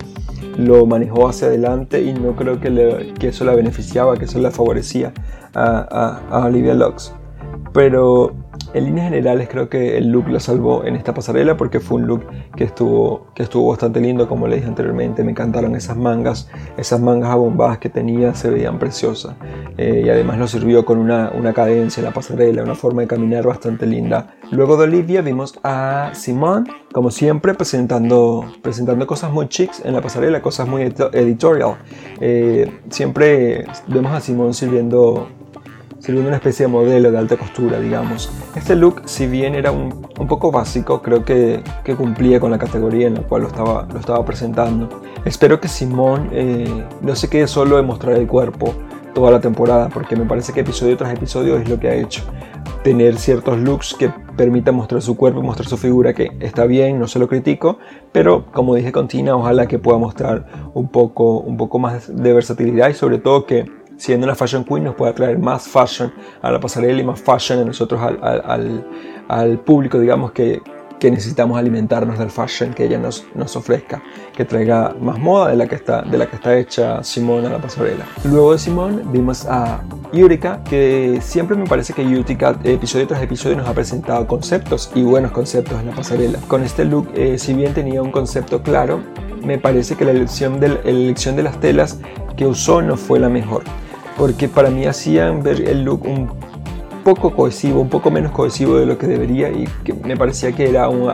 lo 0.57 0.87
manejó 0.87 1.29
hacia 1.29 1.49
adelante 1.49 2.03
y 2.03 2.13
no 2.13 2.37
creo 2.37 2.61
que, 2.61 3.13
eso 3.27 3.45
la 3.45 3.55
beneficiaba, 3.55 4.17
que 4.17 4.27
eso 4.27 4.39
la 4.39 4.51
favorecía 4.51 5.13
a, 5.53 6.21
a, 6.31 6.39
a 6.39 6.47
Olivia 6.47 6.75
Lux. 6.75 7.13
Pero 7.73 8.33
en 8.73 8.85
líneas 8.85 9.07
generales 9.07 9.49
creo 9.51 9.69
que 9.69 9.97
el 9.99 10.11
look 10.11 10.29
la 10.29 10.41
salvó 10.41 10.85
en 10.85 10.97
esta 10.97 11.15
pasarela 11.15 11.57
porque 11.57 11.81
fue 11.81 11.99
un 11.99 12.07
look 12.07 12.25
que 12.57 12.65
estuvo, 12.65 13.29
que 13.35 13.45
estuvo 13.45 13.71
bastante 13.71 14.01
lindo, 14.01 14.29
como 14.29 14.47
le 14.49 14.57
dije 14.57 14.69
anteriormente, 14.69 15.23
me 15.23 15.31
encantaron 15.31 15.77
esas 15.77 15.97
mangas, 15.97 16.49
esas 16.77 17.01
mangas 17.01 17.31
abombadas 17.31 17.79
que 17.79 17.89
tenía 17.89 18.35
se 18.35 18.51
veían 18.51 18.79
preciosas 18.79 19.35
eh, 19.79 20.03
y 20.05 20.09
además 20.09 20.39
nos 20.39 20.51
sirvió 20.51 20.85
con 20.85 20.99
una, 20.99 21.31
una 21.35 21.53
cadencia 21.53 22.01
en 22.01 22.07
la 22.07 22.13
pasarela, 22.13 22.63
una 22.63 22.75
forma 22.75 23.03
de 23.03 23.09
caminar 23.09 23.47
bastante 23.47 23.87
linda. 23.87 24.35
Luego 24.51 24.77
de 24.77 24.85
Olivia 24.85 25.23
vimos 25.23 25.59
a 25.63 26.11
Simone, 26.15 26.71
como 26.93 27.11
siempre, 27.11 27.55
presentando, 27.55 28.45
presentando 28.63 29.07
cosas 29.07 29.33
muy 29.33 29.49
chics 29.49 29.83
en 29.85 29.95
la 29.95 30.01
pasarela, 30.01 30.43
cosas 30.43 30.69
muy 30.69 30.83
editorial. 30.83 31.77
Eh, 32.21 32.81
siempre 32.91 33.67
vemos 33.89 34.13
a 34.13 34.21
Simone 34.21 34.53
sirviendo 34.53 35.29
sirviendo 36.05 36.29
una 36.29 36.37
especie 36.37 36.67
de 36.67 36.73
modelo 36.73 37.11
de 37.11 37.17
alta 37.17 37.39
costura, 37.39 37.81
digamos. 37.81 38.31
Este 38.55 38.77
look, 38.77 39.03
si 39.07 39.27
bien 39.27 39.55
era 39.55 39.71
un, 39.71 40.07
un 40.19 40.29
poco 40.29 40.53
básico, 40.53 41.01
creo 41.01 41.25
que, 41.25 41.63
que, 41.83 41.97
cumplía 41.97 42.39
con 42.39 42.51
la 42.51 42.59
categoría 42.59 43.07
en 43.07 43.15
la 43.15 43.23
cual 43.23 43.43
lo 43.43 43.49
estaba, 43.49 43.89
lo 43.91 43.99
estaba 43.99 44.23
presentando. 44.23 45.01
Espero 45.25 45.61
que 45.61 45.69
Simón 45.69 46.29
eh, 46.31 46.85
no 47.01 47.17
se 47.17 47.31
quede 47.31 47.47
solo 47.47 47.77
de 47.77 47.83
mostrar 47.83 48.17
el 48.17 48.27
cuerpo 48.27 48.75
toda 49.15 49.31
la 49.31 49.41
temporada, 49.41 49.89
porque 49.89 50.15
me 50.15 50.27
parece 50.27 50.53
que 50.53 50.61
episodio 50.61 50.95
tras 50.99 51.15
episodio 51.15 51.57
es 51.57 51.71
lo 51.71 51.81
que 51.81 51.89
ha 51.89 51.95
hecho. 51.95 52.23
Tener 52.83 53.17
ciertos 53.17 53.59
looks 53.59 53.95
que 53.95 54.11
permitan 54.37 54.75
mostrar 54.75 55.01
su 55.01 55.17
cuerpo 55.17 55.41
y 55.41 55.43
mostrar 55.43 55.67
su 55.67 55.79
figura, 55.79 56.13
que 56.13 56.33
está 56.41 56.67
bien, 56.67 56.99
no 56.99 57.09
se 57.09 57.19
lo 57.19 57.29
critico, 57.29 57.79
pero 58.13 58.45
como 58.53 58.75
dije 58.75 58.93
con 58.93 59.09
Tina, 59.09 59.37
ojalá 59.37 59.67
que 59.67 59.79
pueda 59.79 59.97
mostrar 59.97 60.71
un 60.75 60.89
poco, 60.89 61.39
un 61.39 61.57
poco 61.57 61.79
más 61.79 62.15
de 62.15 62.33
versatilidad 62.35 62.91
y 62.91 62.95
sobre 62.95 63.17
todo 63.17 63.47
que 63.47 63.65
siendo 63.97 64.27
una 64.27 64.35
fashion 64.35 64.65
queen 64.65 64.85
nos 64.85 64.95
puede 64.95 65.13
traer 65.13 65.39
más 65.39 65.67
fashion 65.69 66.13
a 66.43 66.51
la 66.51 66.61
pasarela 66.61 67.01
y 67.01 67.05
más 67.05 67.21
fashion 67.21 67.61
a 67.61 67.65
nosotros 67.65 68.01
al, 68.03 68.85
al, 69.29 69.59
público, 69.61 69.99
digamos, 69.99 70.33
que, 70.33 70.61
que, 70.99 71.11
necesitamos 71.11 71.59
alimentarnos 71.59 72.19
del 72.19 72.31
fashion 72.31 72.75
que 72.75 72.85
ella 72.85 72.99
nos, 72.99 73.27
nos, 73.35 73.57
ofrezca, 73.57 74.03
que 74.37 74.45
traiga 74.45 74.95
más 75.01 75.19
moda 75.19 75.51
de 75.51 75.57
la 75.57 75.67
que 75.67 75.75
está, 75.75 76.03
de 76.03 76.19
la 76.19 76.27
que 76.27 76.37
está 76.37 76.57
hecha 76.57 77.03
Simone 77.03 77.47
a 77.47 77.51
la 77.51 77.59
pasarela. 77.59 78.05
Luego 78.25 78.53
de 78.53 78.59
Simone 78.59 79.03
vimos 79.07 79.47
a 79.47 79.83
Yurika, 80.13 80.63
que 80.65 81.19
siempre 81.23 81.57
me 81.57 81.67
parece 81.67 81.93
que 81.93 82.09
Yurika 82.09 82.59
episodio 82.65 83.07
tras 83.07 83.23
episodio 83.23 83.57
nos 83.57 83.69
ha 83.69 83.75
presentado 83.75 84.27
conceptos 84.27 84.91
y 84.95 85.03
buenos 85.03 85.33
conceptos 85.33 85.79
en 85.81 85.87
la 85.87 85.95
pasarela. 85.95 86.39
Con 86.49 86.63
este 86.63 86.85
look, 86.85 87.09
eh, 87.15 87.39
si 87.39 87.55
bien 87.55 87.75
tenía 87.75 88.03
un 88.03 88.11
concepto 88.11 88.63
claro, 88.63 89.01
me 89.45 89.59
parece 89.59 89.97
que 89.97 90.05
la 90.05 90.11
elección, 90.11 90.61
de, 90.61 90.69
la 90.69 90.81
elección 90.85 91.37
de 91.37 91.43
las 91.43 91.61
telas 91.61 92.01
que 92.37 92.47
usó 92.47 92.83
no 92.83 92.97
fue 92.97 93.21
la 93.21 93.29
mejor 93.29 93.63
porque 94.17 94.49
para 94.49 94.71
mí 94.71 94.87
hacían 94.87 95.43
ver 95.43 95.69
el 95.69 95.85
look 95.85 96.07
un 96.07 96.31
poco 97.03 97.35
cohesivo, 97.35 97.81
un 97.81 97.91
poco 97.91 98.11
menos 98.11 98.33
cohesivo 98.33 98.77
de 98.77 98.87
lo 98.87 98.97
que 98.97 99.07
debería 99.07 99.51
y 99.51 99.69
que 99.85 99.93
me 99.93 100.17
parecía 100.17 100.53
que 100.53 100.69
era 100.69 100.89
un, 100.89 101.11
uh, 101.11 101.13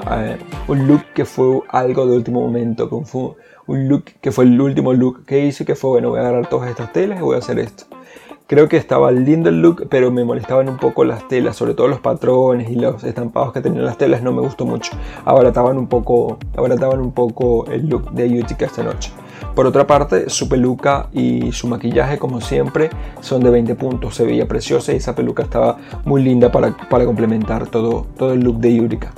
un 0.68 0.86
look 0.86 1.02
que 1.14 1.24
fue 1.24 1.62
algo 1.68 2.06
de 2.06 2.16
último 2.16 2.40
momento, 2.40 2.88
que 2.88 3.04
fue 3.04 3.32
un 3.66 3.88
look 3.88 4.04
que 4.20 4.30
fue 4.30 4.44
el 4.44 4.60
último 4.60 4.92
look 4.92 5.24
que 5.24 5.46
hice, 5.46 5.64
que 5.64 5.74
fue 5.74 5.90
bueno, 5.90 6.10
voy 6.10 6.18
a 6.18 6.22
agarrar 6.22 6.48
todas 6.48 6.70
estas 6.70 6.92
telas 6.92 7.18
y 7.18 7.22
voy 7.22 7.36
a 7.36 7.38
hacer 7.38 7.58
esto. 7.58 7.86
Creo 8.50 8.68
que 8.68 8.76
estaba 8.76 9.12
lindo 9.12 9.48
el 9.48 9.62
look, 9.62 9.86
pero 9.88 10.10
me 10.10 10.24
molestaban 10.24 10.68
un 10.68 10.76
poco 10.76 11.04
las 11.04 11.28
telas, 11.28 11.54
sobre 11.54 11.74
todo 11.74 11.86
los 11.86 12.00
patrones 12.00 12.68
y 12.68 12.74
los 12.74 13.04
estampados 13.04 13.52
que 13.52 13.60
tenían 13.60 13.84
las 13.84 13.96
telas, 13.96 14.24
no 14.24 14.32
me 14.32 14.40
gustó 14.40 14.66
mucho. 14.66 14.90
Abarataban 15.24 15.78
un 15.78 15.86
poco, 15.86 16.36
abarataban 16.56 16.98
un 16.98 17.12
poco 17.12 17.66
el 17.66 17.88
look 17.88 18.10
de 18.10 18.26
Utica 18.40 18.66
esta 18.66 18.82
noche. 18.82 19.12
Por 19.54 19.68
otra 19.68 19.86
parte, 19.86 20.28
su 20.28 20.48
peluca 20.48 21.06
y 21.12 21.52
su 21.52 21.68
maquillaje, 21.68 22.18
como 22.18 22.40
siempre, 22.40 22.90
son 23.20 23.40
de 23.40 23.50
20 23.50 23.76
puntos. 23.76 24.16
Se 24.16 24.24
veía 24.24 24.48
preciosa 24.48 24.92
y 24.92 24.96
esa 24.96 25.14
peluca 25.14 25.44
estaba 25.44 25.76
muy 26.04 26.20
linda 26.20 26.50
para, 26.50 26.76
para 26.76 27.04
complementar 27.04 27.68
todo, 27.68 28.08
todo 28.18 28.32
el 28.32 28.40
look 28.40 28.58
de 28.58 28.80
Utica. 28.80 29.12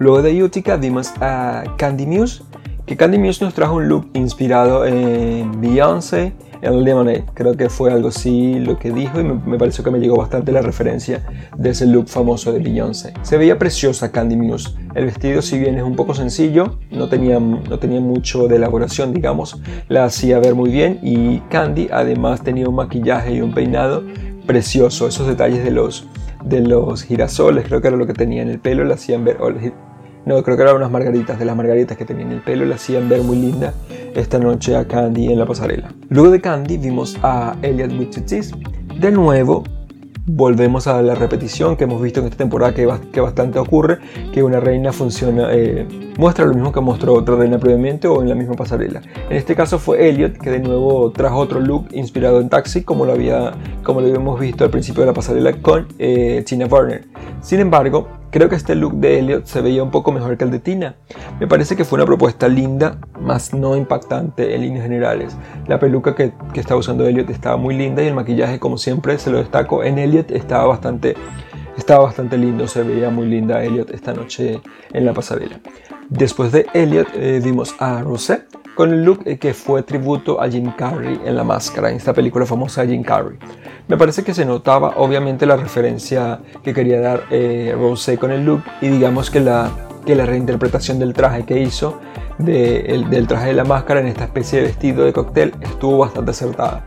Luego 0.00 0.20
de 0.20 0.42
Utica 0.42 0.74
vimos 0.78 1.12
a 1.20 1.62
Candy 1.76 2.06
Muse, 2.06 2.42
que 2.86 2.96
Candy 2.96 3.18
Muse 3.18 3.44
nos 3.44 3.54
trajo 3.54 3.76
un 3.76 3.88
look 3.88 4.08
inspirado 4.14 4.84
en 4.84 5.60
Beyoncé, 5.60 6.32
en 6.64 6.84
Lemonade. 6.84 7.24
Creo 7.34 7.56
que 7.56 7.68
fue 7.68 7.92
algo 7.92 8.08
así 8.08 8.54
lo 8.54 8.78
que 8.78 8.90
dijo 8.90 9.20
y 9.20 9.24
me, 9.24 9.58
pareció 9.58 9.84
que 9.84 9.90
me 9.90 9.98
llegó 9.98 10.16
bastante 10.16 10.52
la 10.52 10.62
referencia 10.62 11.22
de 11.56 11.70
ese 11.70 11.86
look 11.86 12.08
famoso 12.08 12.52
de 12.52 12.58
Beyoncé. 12.58 13.14
Se 13.22 13.36
veía 13.36 13.58
preciosa 13.58 14.10
Candy 14.10 14.36
Muse. 14.36 14.70
El 14.94 15.06
vestido, 15.06 15.42
si 15.42 15.58
bien 15.58 15.76
es 15.76 15.82
un 15.82 15.96
poco 15.96 16.14
sencillo, 16.14 16.78
no 16.90 17.08
tenía, 17.08 17.38
no 17.38 17.78
tenía 17.78 18.00
mucho 18.00 18.48
de 18.48 18.56
elaboración, 18.56 19.12
digamos, 19.12 19.60
la 19.88 20.04
hacía 20.04 20.38
ver 20.38 20.54
muy 20.54 20.70
bien 20.70 21.00
y 21.02 21.38
Candy 21.50 21.88
además 21.92 22.42
tenía 22.42 22.68
un 22.68 22.76
maquillaje 22.76 23.34
y 23.34 23.40
un 23.40 23.52
peinado 23.52 24.02
precioso. 24.46 25.06
Esos 25.08 25.26
detalles 25.26 25.64
de 25.64 25.70
los, 25.70 26.06
de 26.44 26.60
los 26.60 27.02
girasoles, 27.02 27.64
creo 27.66 27.80
que 27.80 27.88
era 27.88 27.96
lo 27.96 28.06
que 28.06 28.14
tenía 28.14 28.42
en 28.42 28.48
el 28.48 28.58
pelo, 28.58 28.84
la 28.84 28.94
hacían 28.94 29.24
ver, 29.24 29.38
no, 30.26 30.42
creo 30.42 30.56
que 30.56 30.62
eran 30.62 30.76
unas 30.76 30.90
margaritas, 30.90 31.38
de 31.38 31.44
las 31.44 31.56
margaritas 31.56 31.96
que 31.96 32.04
tenía 32.04 32.24
en 32.24 32.32
el 32.32 32.40
pelo, 32.40 32.64
la 32.64 32.76
hacían 32.76 33.08
ver 33.08 33.22
muy 33.22 33.36
linda 33.36 33.74
esta 34.14 34.38
noche 34.38 34.76
a 34.76 34.86
Candy 34.86 35.32
en 35.32 35.38
la 35.38 35.46
pasarela. 35.46 35.92
Luego 36.08 36.30
de 36.30 36.40
Candy 36.40 36.78
vimos 36.78 37.18
a 37.22 37.56
Elliot 37.62 37.92
Wichitsis. 37.92 38.52
De 38.98 39.10
nuevo, 39.10 39.64
volvemos 40.26 40.86
a 40.86 41.02
la 41.02 41.14
repetición 41.14 41.76
que 41.76 41.84
hemos 41.84 42.00
visto 42.00 42.20
en 42.20 42.26
esta 42.26 42.38
temporada 42.38 42.72
que, 42.72 42.88
que 43.12 43.20
bastante 43.20 43.58
ocurre, 43.58 43.98
que 44.32 44.42
una 44.42 44.60
reina 44.60 44.92
funciona, 44.92 45.48
eh, 45.52 45.86
muestra 46.16 46.46
lo 46.46 46.54
mismo 46.54 46.72
que 46.72 46.80
mostró 46.80 47.14
otra 47.14 47.36
reina 47.36 47.58
previamente 47.58 48.08
o 48.08 48.22
en 48.22 48.28
la 48.28 48.34
misma 48.34 48.54
pasarela. 48.54 49.02
En 49.28 49.36
este 49.36 49.54
caso 49.54 49.78
fue 49.78 50.08
Elliot 50.08 50.38
que 50.38 50.50
de 50.50 50.60
nuevo 50.60 51.10
trajo 51.10 51.36
otro 51.38 51.60
look 51.60 51.88
inspirado 51.92 52.40
en 52.40 52.48
Taxi 52.48 52.82
como 52.82 53.04
lo, 53.04 53.12
había, 53.12 53.52
como 53.82 54.00
lo 54.00 54.06
habíamos 54.06 54.40
visto 54.40 54.64
al 54.64 54.70
principio 54.70 55.02
de 55.02 55.08
la 55.08 55.14
pasarela 55.14 55.52
con 55.60 55.88
eh, 55.98 56.42
Tina 56.46 56.66
Burner. 56.66 57.06
Sin 57.42 57.60
embargo, 57.60 58.08
Creo 58.34 58.48
que 58.48 58.56
este 58.56 58.74
look 58.74 58.94
de 58.94 59.20
Elliot 59.20 59.46
se 59.46 59.60
veía 59.60 59.84
un 59.84 59.92
poco 59.92 60.10
mejor 60.10 60.36
que 60.36 60.42
el 60.42 60.50
de 60.50 60.58
Tina. 60.58 60.96
Me 61.38 61.46
parece 61.46 61.76
que 61.76 61.84
fue 61.84 61.98
una 61.98 62.04
propuesta 62.04 62.48
linda, 62.48 62.98
más 63.20 63.54
no 63.54 63.76
impactante 63.76 64.56
en 64.56 64.62
líneas 64.62 64.82
generales. 64.82 65.36
La 65.68 65.78
peluca 65.78 66.16
que, 66.16 66.32
que 66.52 66.58
estaba 66.58 66.80
usando 66.80 67.06
Elliot 67.06 67.30
estaba 67.30 67.56
muy 67.56 67.76
linda 67.76 68.02
y 68.02 68.08
el 68.08 68.14
maquillaje, 68.14 68.58
como 68.58 68.76
siempre, 68.76 69.18
se 69.18 69.30
lo 69.30 69.38
destaco. 69.38 69.84
En 69.84 70.00
Elliot 70.00 70.32
estaba 70.32 70.66
bastante, 70.66 71.14
estaba 71.78 72.06
bastante 72.06 72.36
lindo, 72.36 72.66
se 72.66 72.82
veía 72.82 73.08
muy 73.08 73.26
linda 73.28 73.62
Elliot 73.62 73.90
esta 73.90 74.12
noche 74.12 74.60
en 74.92 75.04
la 75.04 75.12
pasarela. 75.12 75.60
Después 76.08 76.50
de 76.50 76.66
Elliot 76.74 77.06
eh, 77.14 77.40
vimos 77.40 77.76
a 77.78 78.02
Rosette 78.02 78.48
con 78.74 78.92
el 78.92 79.04
look 79.04 79.20
eh, 79.24 79.38
que 79.38 79.54
fue 79.54 79.82
tributo 79.82 80.40
a 80.40 80.48
Jim 80.48 80.72
Carrey 80.76 81.20
en 81.24 81.36
La 81.36 81.44
Máscara, 81.44 81.90
en 81.90 81.96
esta 81.96 82.12
película 82.12 82.46
famosa 82.46 82.82
de 82.82 82.88
Jim 82.88 83.02
Carrey. 83.02 83.38
Me 83.88 83.96
parece 83.96 84.24
que 84.24 84.34
se 84.34 84.44
notaba 84.44 84.94
obviamente 84.96 85.46
la 85.46 85.56
referencia 85.56 86.40
que 86.62 86.74
quería 86.74 87.00
dar 87.00 87.24
eh, 87.30 87.74
Rosé 87.78 88.18
con 88.18 88.30
el 88.30 88.44
look 88.44 88.62
y 88.80 88.88
digamos 88.88 89.30
que 89.30 89.40
la, 89.40 89.70
que 90.04 90.14
la 90.14 90.26
reinterpretación 90.26 90.98
del 90.98 91.12
traje 91.12 91.44
que 91.44 91.60
hizo, 91.60 92.00
del 92.38 93.26
traje 93.28 93.48
de 93.48 93.54
la 93.54 93.64
máscara 93.64 94.00
en 94.00 94.08
esta 94.08 94.24
especie 94.24 94.60
de 94.60 94.66
vestido 94.66 95.04
de 95.04 95.12
cóctel, 95.12 95.54
estuvo 95.60 95.98
bastante 95.98 96.32
acertada. 96.32 96.84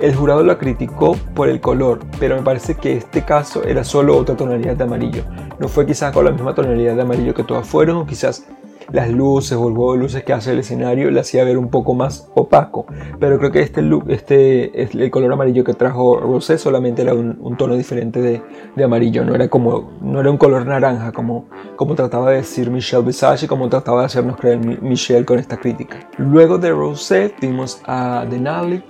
El 0.00 0.16
jurado 0.16 0.42
la 0.42 0.58
criticó 0.58 1.14
por 1.34 1.48
el 1.48 1.60
color, 1.60 2.00
pero 2.18 2.34
me 2.34 2.42
parece 2.42 2.74
que 2.74 2.96
este 2.96 3.24
caso 3.24 3.62
era 3.62 3.84
solo 3.84 4.16
otra 4.16 4.36
tonalidad 4.36 4.74
de 4.74 4.82
amarillo. 4.82 5.22
No 5.60 5.68
fue 5.68 5.86
quizás 5.86 6.12
con 6.12 6.24
la 6.24 6.32
misma 6.32 6.56
tonalidad 6.56 6.96
de 6.96 7.02
amarillo 7.02 7.34
que 7.34 7.44
todas 7.44 7.68
fueron, 7.68 7.98
o 7.98 8.06
quizás 8.06 8.44
las 8.92 9.10
luces 9.10 9.56
o 9.58 9.68
el 9.68 9.74
juego 9.74 9.94
de 9.94 9.98
luces 9.98 10.24
que 10.24 10.32
hace 10.32 10.52
el 10.52 10.60
escenario 10.60 11.10
le 11.10 11.20
hacía 11.20 11.44
ver 11.44 11.58
un 11.58 11.68
poco 11.68 11.94
más 11.94 12.30
opaco. 12.34 12.86
Pero 13.18 13.38
creo 13.38 13.50
que 13.50 13.60
este 13.60 13.82
look, 13.82 14.04
este, 14.08 14.82
el 14.82 15.10
color 15.10 15.32
amarillo 15.32 15.64
que 15.64 15.74
trajo 15.74 16.20
Rosé 16.20 16.58
solamente 16.58 17.02
era 17.02 17.14
un, 17.14 17.56
tono 17.56 17.76
diferente 17.76 18.20
de, 18.20 18.42
de, 18.74 18.84
amarillo, 18.84 19.24
no 19.24 19.34
era 19.34 19.48
como, 19.48 19.92
no 20.00 20.20
era 20.20 20.30
un 20.30 20.38
color 20.38 20.66
naranja 20.66 21.12
como, 21.12 21.46
como 21.76 21.94
trataba 21.94 22.30
de 22.30 22.36
decir 22.36 22.70
Michelle 22.70 23.04
Visage 23.04 23.46
y 23.46 23.48
como 23.48 23.68
trataba 23.68 24.00
de 24.00 24.06
hacernos 24.06 24.36
creer 24.36 24.58
Michelle 24.82 25.24
con 25.24 25.38
esta 25.38 25.56
crítica. 25.56 26.08
Luego 26.18 26.58
de 26.58 26.70
Rosé 26.70 27.34
vimos 27.40 27.80
a 27.86 28.26
Denali 28.28 28.82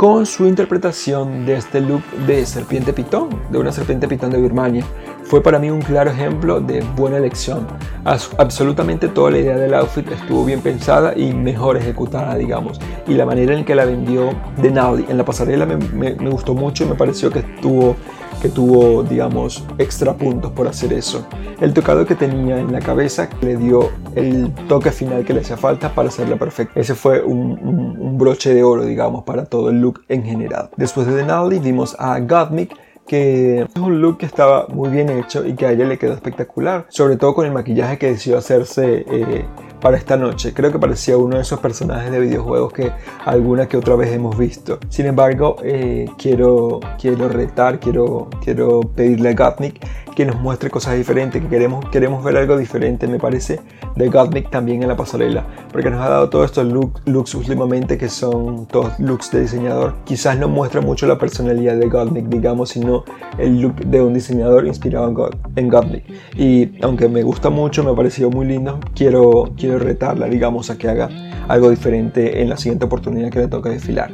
con 0.00 0.24
su 0.24 0.46
interpretación 0.46 1.44
de 1.44 1.56
este 1.56 1.78
look 1.78 2.02
de 2.26 2.46
serpiente 2.46 2.94
pitón, 2.94 3.28
de 3.50 3.58
una 3.58 3.70
serpiente 3.70 4.08
pitón 4.08 4.30
de 4.30 4.40
Birmania. 4.40 4.84
Fue 5.30 5.40
para 5.40 5.60
mí 5.60 5.70
un 5.70 5.80
claro 5.80 6.10
ejemplo 6.10 6.60
de 6.60 6.82
buena 6.96 7.18
elección. 7.18 7.64
absolutamente 8.04 9.06
toda 9.06 9.30
la 9.30 9.38
idea 9.38 9.56
del 9.56 9.74
outfit 9.74 10.10
estuvo 10.10 10.44
bien 10.44 10.60
pensada 10.60 11.16
y 11.16 11.32
mejor 11.32 11.76
ejecutada, 11.76 12.34
digamos. 12.34 12.80
Y 13.06 13.14
la 13.14 13.24
manera 13.24 13.56
en 13.56 13.64
que 13.64 13.76
la 13.76 13.84
vendió 13.84 14.30
Denali 14.56 15.06
en 15.08 15.16
la 15.16 15.24
pasarela 15.24 15.66
me, 15.66 15.76
me 15.76 16.30
gustó 16.30 16.54
mucho 16.54 16.82
y 16.82 16.88
me 16.88 16.96
pareció 16.96 17.30
que 17.30 17.38
estuvo 17.38 17.94
que 18.40 18.48
tuvo, 18.48 19.02
digamos, 19.02 19.64
extra 19.78 20.14
puntos 20.14 20.50
por 20.52 20.66
hacer 20.66 20.92
eso. 20.92 21.26
El 21.60 21.74
tocado 21.74 22.06
que 22.06 22.14
tenía 22.14 22.58
en 22.58 22.72
la 22.72 22.80
cabeza 22.80 23.28
le 23.42 23.56
dio 23.56 23.90
el 24.14 24.52
toque 24.66 24.90
final 24.90 25.24
que 25.24 25.34
le 25.34 25.40
hacía 25.40 25.56
falta 25.56 25.94
para 25.94 26.08
hacerla 26.08 26.36
perfecta. 26.36 26.80
Ese 26.80 26.94
fue 26.94 27.22
un, 27.22 28.16
broche 28.18 28.52
de 28.52 28.62
oro, 28.62 28.84
digamos, 28.84 29.24
para 29.24 29.44
todo 29.44 29.70
el 29.70 29.80
look 29.80 30.02
en 30.08 30.24
general. 30.24 30.70
Después 30.76 31.06
de 31.06 31.14
Denali 31.14 31.58
vimos 31.58 31.94
a 31.98 32.18
Gottmik 32.18 32.74
que 33.10 33.62
es 33.62 33.80
un 33.82 34.00
look 34.00 34.18
que 34.18 34.26
estaba 34.26 34.68
muy 34.68 34.88
bien 34.88 35.10
hecho 35.10 35.44
y 35.44 35.56
que 35.56 35.66
a 35.66 35.72
ella 35.72 35.84
le 35.84 35.98
quedó 35.98 36.12
espectacular, 36.12 36.86
sobre 36.90 37.16
todo 37.16 37.34
con 37.34 37.44
el 37.44 37.50
maquillaje 37.50 37.98
que 37.98 38.06
decidió 38.06 38.38
hacerse 38.38 39.04
eh, 39.10 39.46
para 39.80 39.96
esta 39.96 40.16
noche. 40.16 40.52
Creo 40.52 40.72
que 40.72 40.78
parecía 40.78 41.16
uno 41.16 41.36
de 41.36 41.42
esos 41.42 41.60
personajes 41.60 42.10
de 42.10 42.20
videojuegos 42.20 42.72
que 42.72 42.92
alguna 43.24 43.66
que 43.66 43.76
otra 43.76 43.96
vez 43.96 44.12
hemos 44.12 44.36
visto. 44.36 44.78
Sin 44.88 45.06
embargo, 45.06 45.56
eh, 45.62 46.06
quiero, 46.18 46.80
quiero 47.00 47.28
retar, 47.28 47.80
quiero, 47.80 48.28
quiero 48.42 48.80
pedirle 48.80 49.30
a 49.30 49.34
Gottmik 49.34 49.80
que 50.14 50.26
nos 50.26 50.40
muestre 50.40 50.70
cosas 50.70 50.96
diferentes, 50.96 51.40
que 51.40 51.48
queremos, 51.48 51.84
queremos 51.88 52.22
ver 52.22 52.36
algo 52.36 52.56
diferente, 52.56 53.06
me 53.06 53.18
parece, 53.18 53.60
de 53.96 54.08
Gottmik 54.08 54.50
también 54.50 54.82
en 54.82 54.88
la 54.88 54.96
pasarela, 54.96 55.46
porque 55.72 55.90
nos 55.90 56.00
ha 56.04 56.08
dado 56.08 56.28
todos 56.28 56.46
estos 56.46 56.66
looks 57.06 57.34
últimamente 57.34 57.96
que 57.96 58.08
son 58.08 58.66
todos 58.66 58.98
looks 58.98 59.30
de 59.30 59.42
diseñador. 59.42 59.94
Quizás 60.04 60.38
no 60.38 60.48
muestra 60.48 60.80
mucho 60.80 61.06
la 61.06 61.18
personalidad 61.18 61.76
de 61.76 61.88
Gottmik, 61.88 62.26
digamos, 62.26 62.70
sino 62.70 63.04
el 63.38 63.60
look 63.60 63.76
de 63.76 64.02
un 64.02 64.12
diseñador 64.14 64.66
inspirado 64.66 65.08
en, 65.08 65.14
God, 65.14 65.34
en 65.56 65.68
Gottmik. 65.68 66.04
Y 66.36 66.72
aunque 66.82 67.08
me 67.08 67.22
gusta 67.22 67.50
mucho, 67.50 67.82
me 67.84 67.90
ha 67.90 67.94
parecido 67.94 68.30
muy 68.30 68.46
lindo, 68.46 68.78
quiero, 68.94 69.52
quiero 69.56 69.69
retarla, 69.78 70.26
digamos, 70.26 70.70
a 70.70 70.78
que 70.78 70.88
haga 70.88 71.08
algo 71.48 71.70
diferente 71.70 72.40
en 72.42 72.48
la 72.48 72.56
siguiente 72.56 72.84
oportunidad 72.84 73.30
que 73.30 73.40
le 73.40 73.48
toque 73.48 73.70
desfilar. 73.70 74.10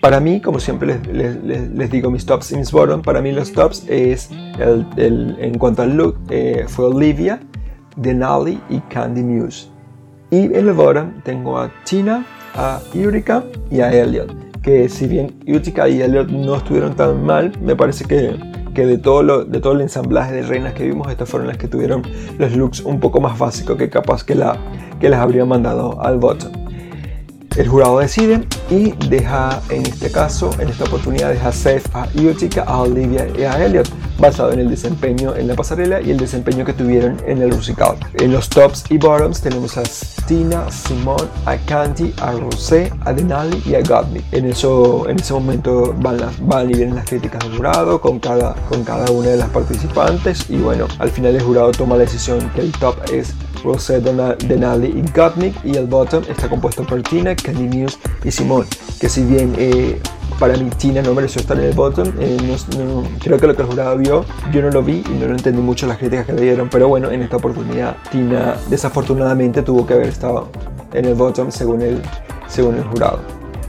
Para 0.00 0.18
mí, 0.18 0.40
como 0.40 0.58
siempre 0.58 0.98
les, 1.12 1.90
digo 1.90 2.10
mis 2.10 2.26
tops 2.26 2.52
y 2.52 2.56
mis 2.56 2.72
bottoms, 2.72 3.04
para 3.04 3.22
mí 3.22 3.30
los 3.30 3.52
tops 3.52 3.84
es, 3.88 4.30
el, 4.58 5.36
en 5.38 5.58
cuanto 5.58 5.82
al 5.82 5.96
look, 5.96 6.18
eh, 6.28 6.64
fue 6.66 6.86
Olivia, 6.86 7.40
Denali 7.96 8.60
y 8.68 8.80
Candy 8.80 9.22
Muse. 9.22 9.68
Y 10.30 10.44
en 10.46 10.68
el 10.68 10.72
bottom 10.72 11.20
tengo 11.22 11.58
a 11.58 11.70
Tina, 11.84 12.24
a 12.54 12.80
Eureka 12.94 13.44
y 13.70 13.80
a 13.80 13.92
Elliot. 13.92 14.34
Que 14.62 14.88
si 14.88 15.06
bien 15.06 15.34
Utica 15.46 15.88
y 15.88 16.00
Elliot 16.00 16.30
no 16.30 16.56
estuvieron 16.56 16.94
tan 16.96 17.22
mal, 17.24 17.52
me 17.60 17.76
parece 17.76 18.04
que 18.04 18.36
que 18.74 18.86
de 18.86 18.98
todo, 18.98 19.22
lo, 19.22 19.44
de 19.44 19.60
todo 19.60 19.74
el 19.74 19.82
ensamblaje 19.82 20.32
de 20.32 20.42
reinas 20.42 20.74
que 20.74 20.84
vimos, 20.84 21.10
estas 21.10 21.28
fueron 21.28 21.48
las 21.48 21.58
que 21.58 21.68
tuvieron 21.68 22.02
los 22.38 22.56
looks 22.56 22.80
un 22.80 23.00
poco 23.00 23.20
más 23.20 23.38
básicos 23.38 23.76
que 23.76 23.90
capaz 23.90 24.24
que, 24.24 24.34
la, 24.34 24.56
que 25.00 25.08
las 25.08 25.20
habría 25.20 25.44
mandado 25.44 26.00
al 26.00 26.18
bottom. 26.18 26.52
El 27.56 27.68
jurado 27.68 27.98
decide 27.98 28.46
y 28.70 28.92
deja, 29.10 29.60
en 29.68 29.82
este 29.82 30.10
caso, 30.10 30.50
en 30.58 30.68
esta 30.68 30.84
oportunidad, 30.84 31.30
deja 31.30 31.52
safe 31.52 31.82
a 31.92 32.08
Utica, 32.14 32.62
a 32.62 32.80
Olivia 32.80 33.28
y 33.38 33.42
a 33.42 33.62
Elliot, 33.62 33.88
basado 34.22 34.52
en 34.52 34.60
el 34.60 34.70
desempeño 34.70 35.34
en 35.34 35.48
la 35.48 35.56
pasarela 35.56 36.00
y 36.00 36.12
el 36.12 36.16
desempeño 36.16 36.64
que 36.64 36.72
tuvieron 36.72 37.20
en 37.26 37.42
el 37.42 37.52
musical. 37.52 37.96
En 38.14 38.32
los 38.32 38.48
tops 38.48 38.84
y 38.88 38.96
bottoms 38.96 39.40
tenemos 39.40 39.76
a 39.76 39.82
Tina, 40.28 40.70
Simone, 40.70 41.28
a 41.44 41.56
Candy, 41.56 42.14
a 42.20 42.30
Rosé, 42.30 42.92
a 43.04 43.12
Denali 43.12 43.60
y 43.66 43.74
a 43.74 43.80
Godney. 43.80 44.22
En, 44.30 44.44
eso, 44.44 45.08
en 45.08 45.18
ese 45.18 45.32
momento 45.32 45.92
van, 45.98 46.18
van 46.42 46.70
y 46.70 46.74
vienen 46.74 46.94
las 46.94 47.06
críticas 47.06 47.42
del 47.42 47.56
jurado 47.56 48.00
con 48.00 48.20
cada, 48.20 48.54
con 48.68 48.84
cada 48.84 49.10
una 49.10 49.30
de 49.30 49.38
las 49.38 49.50
participantes 49.50 50.48
y 50.48 50.58
bueno, 50.58 50.86
al 51.00 51.10
final 51.10 51.34
el 51.34 51.42
jurado 51.42 51.72
toma 51.72 51.96
la 51.96 52.02
decisión 52.02 52.48
que 52.54 52.60
el 52.60 52.70
top 52.70 52.94
es 53.12 53.34
Rosé, 53.64 54.00
Denali 54.00 54.86
y 54.86 55.10
Gottmik 55.16 55.54
y 55.64 55.76
el 55.76 55.86
bottom 55.86 56.22
está 56.28 56.48
compuesto 56.48 56.84
por 56.84 57.02
Tina, 57.02 57.34
Candy 57.34 57.76
Muse 57.76 57.98
y 58.22 58.30
Simone, 58.30 58.68
que 59.00 59.08
si 59.08 59.24
bien 59.24 59.54
eh, 59.58 60.00
para 60.38 60.56
mí 60.56 60.68
Tina 60.76 61.02
no 61.02 61.14
mereció 61.14 61.40
estar 61.40 61.58
en 61.58 61.64
el 61.64 61.74
bottom, 61.74 62.08
eh, 62.18 62.36
creo 63.20 63.38
que 63.38 63.46
lo 63.46 63.56
que 63.56 63.62
el 63.62 63.68
jurado 63.68 63.96
vio, 63.96 64.24
yo 64.52 64.62
no 64.62 64.70
lo 64.70 64.82
vi 64.82 65.02
y 65.06 65.18
no 65.20 65.26
lo 65.26 65.34
entendí 65.34 65.60
mucho 65.60 65.86
las 65.86 65.98
críticas 65.98 66.26
que 66.26 66.32
le 66.32 66.42
dieron, 66.42 66.68
pero 66.70 66.88
bueno, 66.88 67.10
en 67.10 67.22
esta 67.22 67.36
oportunidad 67.36 67.96
Tina 68.10 68.56
desafortunadamente 68.68 69.62
tuvo 69.62 69.86
que 69.86 69.94
haber 69.94 70.08
estado 70.08 70.48
en 70.92 71.04
el 71.04 71.14
bottom 71.14 71.50
según 71.50 71.82
el, 71.82 72.02
según 72.48 72.76
el 72.76 72.84
jurado. 72.84 73.20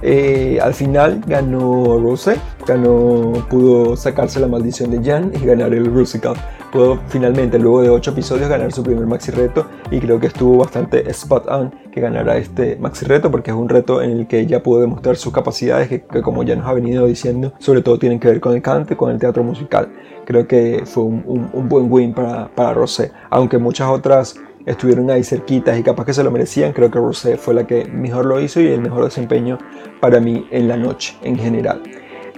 Eh, 0.05 0.59
al 0.61 0.73
final 0.73 1.21
ganó 1.25 1.97
Rose, 1.97 2.35
ganó, 2.67 3.31
pudo 3.49 3.95
sacarse 3.95 4.39
la 4.41 4.47
maldición 4.47 4.91
de 4.91 5.01
Jan 5.01 5.31
y 5.33 5.45
ganar 5.45 5.73
el 5.73 5.85
Rusical. 5.85 6.35
Pudo 6.73 6.99
finalmente, 7.07 7.59
luego 7.59 7.83
de 7.83 7.89
8 7.91 8.11
episodios, 8.11 8.49
ganar 8.49 8.71
su 8.71 8.81
primer 8.81 9.05
maxi 9.05 9.29
reto 9.29 9.67
y 9.91 9.99
creo 9.99 10.19
que 10.19 10.25
estuvo 10.25 10.57
bastante 10.57 11.07
spot 11.11 11.47
on 11.47 11.71
que 11.91 12.01
ganara 12.01 12.35
este 12.35 12.77
maxi 12.77 13.05
reto 13.05 13.29
porque 13.29 13.51
es 13.51 13.55
un 13.55 13.69
reto 13.69 14.01
en 14.01 14.09
el 14.09 14.25
que 14.25 14.39
ella 14.39 14.63
pudo 14.63 14.81
demostrar 14.81 15.15
sus 15.15 15.31
capacidades 15.31 15.87
que, 15.87 16.01
como 16.23 16.41
ya 16.41 16.55
nos 16.55 16.65
ha 16.65 16.73
venido 16.73 17.05
diciendo, 17.05 17.53
sobre 17.59 17.83
todo 17.83 17.99
tienen 17.99 18.19
que 18.19 18.27
ver 18.27 18.39
con 18.39 18.55
el 18.55 18.63
cante, 18.63 18.97
con 18.97 19.11
el 19.11 19.19
teatro 19.19 19.43
musical. 19.43 19.89
Creo 20.25 20.47
que 20.47 20.81
fue 20.87 21.03
un, 21.03 21.69
buen 21.69 21.91
win 21.91 22.11
para, 22.11 22.47
para 22.47 22.73
Rosé, 22.73 23.11
aunque 23.29 23.59
muchas 23.59 23.87
otras 23.89 24.35
estuvieron 24.65 25.11
ahí 25.11 25.23
cerquitas 25.23 25.77
y 25.77 25.83
capaz 25.83 26.05
que 26.05 26.13
se 26.15 26.23
lo 26.23 26.31
merecían. 26.31 26.73
Creo 26.73 26.89
que 26.89 26.97
Rosé 26.97 27.37
fue 27.37 27.53
la 27.53 27.67
que 27.67 27.85
mejor 27.85 28.25
lo 28.25 28.39
hizo 28.39 28.59
y 28.59 28.65
el 28.69 28.81
mejor 28.81 29.03
desempeño 29.03 29.59
para 30.01 30.19
mí 30.19 30.47
en 30.49 30.67
la 30.67 30.77
noche 30.77 31.15
en 31.21 31.37
general. 31.37 31.83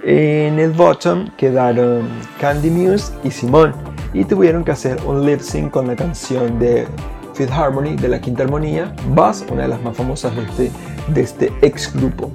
En 0.04 0.58
el 0.58 0.72
bottom 0.72 1.30
quedaron 1.38 2.06
Candy 2.38 2.68
Muse 2.68 3.14
y 3.24 3.30
Simone 3.30 3.95
y 4.16 4.24
tuvieron 4.24 4.64
que 4.64 4.70
hacer 4.70 4.98
un 5.06 5.26
lip 5.26 5.40
sync 5.40 5.70
con 5.70 5.86
la 5.86 5.94
canción 5.94 6.58
de 6.58 6.86
Fifth 7.34 7.52
Harmony 7.52 7.96
de 7.96 8.08
la 8.08 8.18
Quinta 8.18 8.44
Armonía, 8.44 8.94
Buzz, 9.10 9.44
una 9.50 9.62
de 9.62 9.68
las 9.68 9.82
más 9.82 9.94
famosas 9.94 10.34
de 10.34 10.42
este, 10.42 10.70
de 11.08 11.20
este 11.20 11.52
ex 11.60 11.94
grupo. 11.94 12.30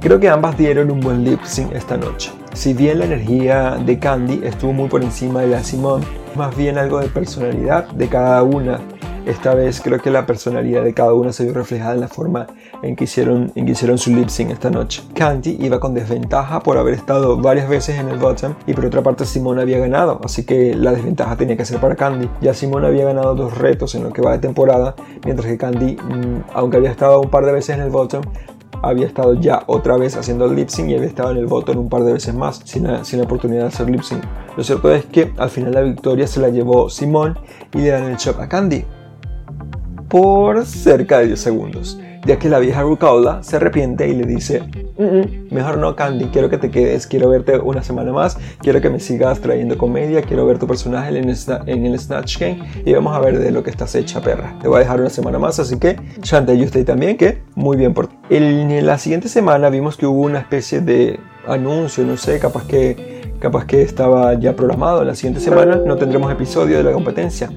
Creo 0.00 0.18
que 0.18 0.30
ambas 0.30 0.56
dieron 0.56 0.90
un 0.90 1.00
buen 1.00 1.22
lip 1.22 1.42
sync 1.44 1.72
esta 1.72 1.98
noche. 1.98 2.32
Si 2.54 2.72
bien 2.72 3.00
la 3.00 3.04
energía 3.04 3.76
de 3.84 3.98
Candy 3.98 4.40
estuvo 4.42 4.72
muy 4.72 4.88
por 4.88 5.02
encima 5.02 5.42
de 5.42 5.48
la 5.48 5.62
Simone, 5.62 6.06
más 6.36 6.56
bien 6.56 6.78
algo 6.78 7.00
de 7.00 7.08
personalidad 7.08 7.86
de 7.90 8.08
cada 8.08 8.42
una. 8.42 8.80
Esta 9.26 9.54
vez 9.54 9.80
creo 9.82 10.00
que 10.00 10.10
la 10.10 10.24
personalidad 10.24 10.82
de 10.82 10.94
cada 10.94 11.12
una 11.12 11.32
se 11.32 11.44
vio 11.44 11.52
reflejada 11.52 11.94
en 11.94 12.00
la 12.00 12.08
forma 12.08 12.46
en 12.82 12.96
que 12.96 13.04
hicieron, 13.04 13.52
en 13.54 13.66
que 13.66 13.72
hicieron 13.72 13.98
su 13.98 14.10
lip 14.14 14.28
sync 14.28 14.50
esta 14.50 14.70
noche. 14.70 15.02
Candy 15.14 15.58
iba 15.60 15.78
con 15.78 15.92
desventaja 15.92 16.60
por 16.60 16.78
haber 16.78 16.94
estado 16.94 17.36
varias 17.36 17.68
veces 17.68 17.98
en 17.98 18.08
el 18.08 18.18
bottom 18.18 18.54
y 18.66 18.72
por 18.72 18.86
otra 18.86 19.02
parte 19.02 19.26
Simone 19.26 19.60
había 19.60 19.78
ganado, 19.78 20.20
así 20.24 20.44
que 20.44 20.74
la 20.74 20.92
desventaja 20.92 21.36
tenía 21.36 21.56
que 21.56 21.66
ser 21.66 21.80
para 21.80 21.96
Candy. 21.96 22.30
Ya 22.40 22.54
Simone 22.54 22.86
había 22.86 23.04
ganado 23.04 23.34
dos 23.34 23.58
retos 23.58 23.94
en 23.94 24.04
lo 24.04 24.12
que 24.12 24.22
va 24.22 24.32
de 24.32 24.38
temporada, 24.38 24.94
mientras 25.24 25.46
que 25.46 25.58
Candy, 25.58 25.96
mm, 25.96 26.44
aunque 26.54 26.78
había 26.78 26.90
estado 26.90 27.20
un 27.20 27.28
par 27.28 27.44
de 27.44 27.52
veces 27.52 27.76
en 27.76 27.82
el 27.82 27.90
bottom, 27.90 28.22
había 28.82 29.06
estado 29.06 29.34
ya 29.34 29.64
otra 29.66 29.98
vez 29.98 30.16
haciendo 30.16 30.46
el 30.46 30.56
lip 30.56 30.70
sync 30.70 30.88
y 30.88 30.94
había 30.94 31.08
estado 31.08 31.32
en 31.32 31.36
el 31.36 31.46
bottom 31.46 31.76
un 31.76 31.88
par 31.90 32.04
de 32.04 32.14
veces 32.14 32.34
más 32.34 32.62
sin 32.64 32.84
la, 32.84 33.04
sin 33.04 33.18
la 33.18 33.26
oportunidad 33.26 33.62
de 33.62 33.68
hacer 33.68 33.90
lip 33.90 34.00
sync. 34.00 34.24
Lo 34.56 34.64
cierto 34.64 34.90
es 34.94 35.04
que 35.04 35.32
al 35.36 35.50
final 35.50 35.74
la 35.74 35.82
victoria 35.82 36.26
se 36.26 36.40
la 36.40 36.48
llevó 36.48 36.88
Simone 36.88 37.34
y 37.74 37.78
le 37.78 37.90
dan 37.90 38.04
el 38.04 38.16
a 38.16 38.48
Candy 38.48 38.84
por 40.10 40.66
cerca 40.66 41.20
de 41.20 41.28
10 41.28 41.40
segundos 41.40 41.98
ya 42.24 42.38
que 42.38 42.48
la 42.48 42.58
vieja 42.58 42.82
Rucaula 42.82 43.42
se 43.42 43.56
arrepiente 43.56 44.08
y 44.08 44.14
le 44.14 44.26
dice, 44.26 44.62
mejor 45.50 45.78
no 45.78 45.96
Candy, 45.96 46.26
quiero 46.26 46.50
que 46.50 46.58
te 46.58 46.70
quedes, 46.70 47.06
quiero 47.06 47.30
verte 47.30 47.58
una 47.58 47.82
semana 47.82 48.12
más, 48.12 48.36
quiero 48.58 48.80
que 48.80 48.90
me 48.90 49.00
sigas 49.00 49.40
trayendo 49.40 49.78
comedia, 49.78 50.22
quiero 50.22 50.46
ver 50.46 50.58
tu 50.58 50.66
personaje 50.66 51.16
en 51.16 51.28
el, 51.28 51.98
Snatch 51.98 52.38
Game 52.38 52.58
y 52.84 52.92
vamos 52.92 53.16
a 53.16 53.20
ver 53.20 53.38
de 53.38 53.50
lo 53.50 53.62
que 53.62 53.70
estás 53.70 53.94
hecha, 53.94 54.20
perra. 54.20 54.56
Te 54.60 54.68
voy 54.68 54.76
a 54.76 54.80
dejar 54.80 55.00
una 55.00 55.10
semana 55.10 55.38
más, 55.38 55.58
así 55.58 55.78
que 55.78 55.96
Shantae 56.22 56.56
y 56.56 56.64
usted 56.64 56.84
también, 56.84 57.16
que 57.16 57.42
muy 57.54 57.76
bien 57.76 57.94
por. 57.94 58.08
En 58.28 58.86
la 58.86 58.98
siguiente 58.98 59.28
semana 59.28 59.70
vimos 59.70 59.96
que 59.96 60.06
hubo 60.06 60.22
una 60.22 60.40
especie 60.40 60.80
de 60.80 61.18
anuncio, 61.46 62.04
no 62.04 62.16
sé, 62.16 62.38
capaz 62.38 62.66
que 62.66 63.20
capaz 63.40 63.64
que 63.64 63.82
estaba 63.82 64.34
ya 64.34 64.54
programado. 64.54 65.02
La 65.02 65.14
siguiente 65.14 65.40
semana 65.40 65.80
no 65.84 65.96
tendremos 65.96 66.30
episodio 66.30 66.76
de 66.76 66.84
la 66.84 66.92
competencia, 66.92 67.50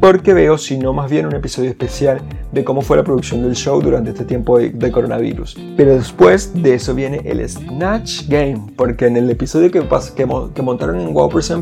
porque 0.00 0.34
veo, 0.34 0.58
sino 0.58 0.92
más 0.92 1.10
bien 1.10 1.26
un 1.26 1.34
episodio 1.34 1.70
especial 1.70 2.20
de 2.52 2.64
cómo 2.64 2.82
fue 2.82 2.96
la 2.96 3.04
producción 3.04 3.42
del 3.42 3.54
show 3.54 3.80
durante 3.80 4.10
este 4.10 4.24
tiempo 4.24 4.58
de, 4.58 4.92
coronavirus. 4.92 5.56
Pero 5.76 5.94
después 5.94 6.52
de 6.54 6.74
eso 6.74 6.94
viene 6.94 7.20
el 7.24 7.46
Snatch 7.48 8.28
Game, 8.28 8.72
porque 8.76 9.06
en 9.06 9.16
el 9.16 9.28
episodio 9.30 9.70
que, 9.70 9.80
que, 9.80 10.26
que 10.54 10.62
montaron 10.62 11.00
en 11.00 11.12
Wow 11.12 11.28
Plus 11.28 11.52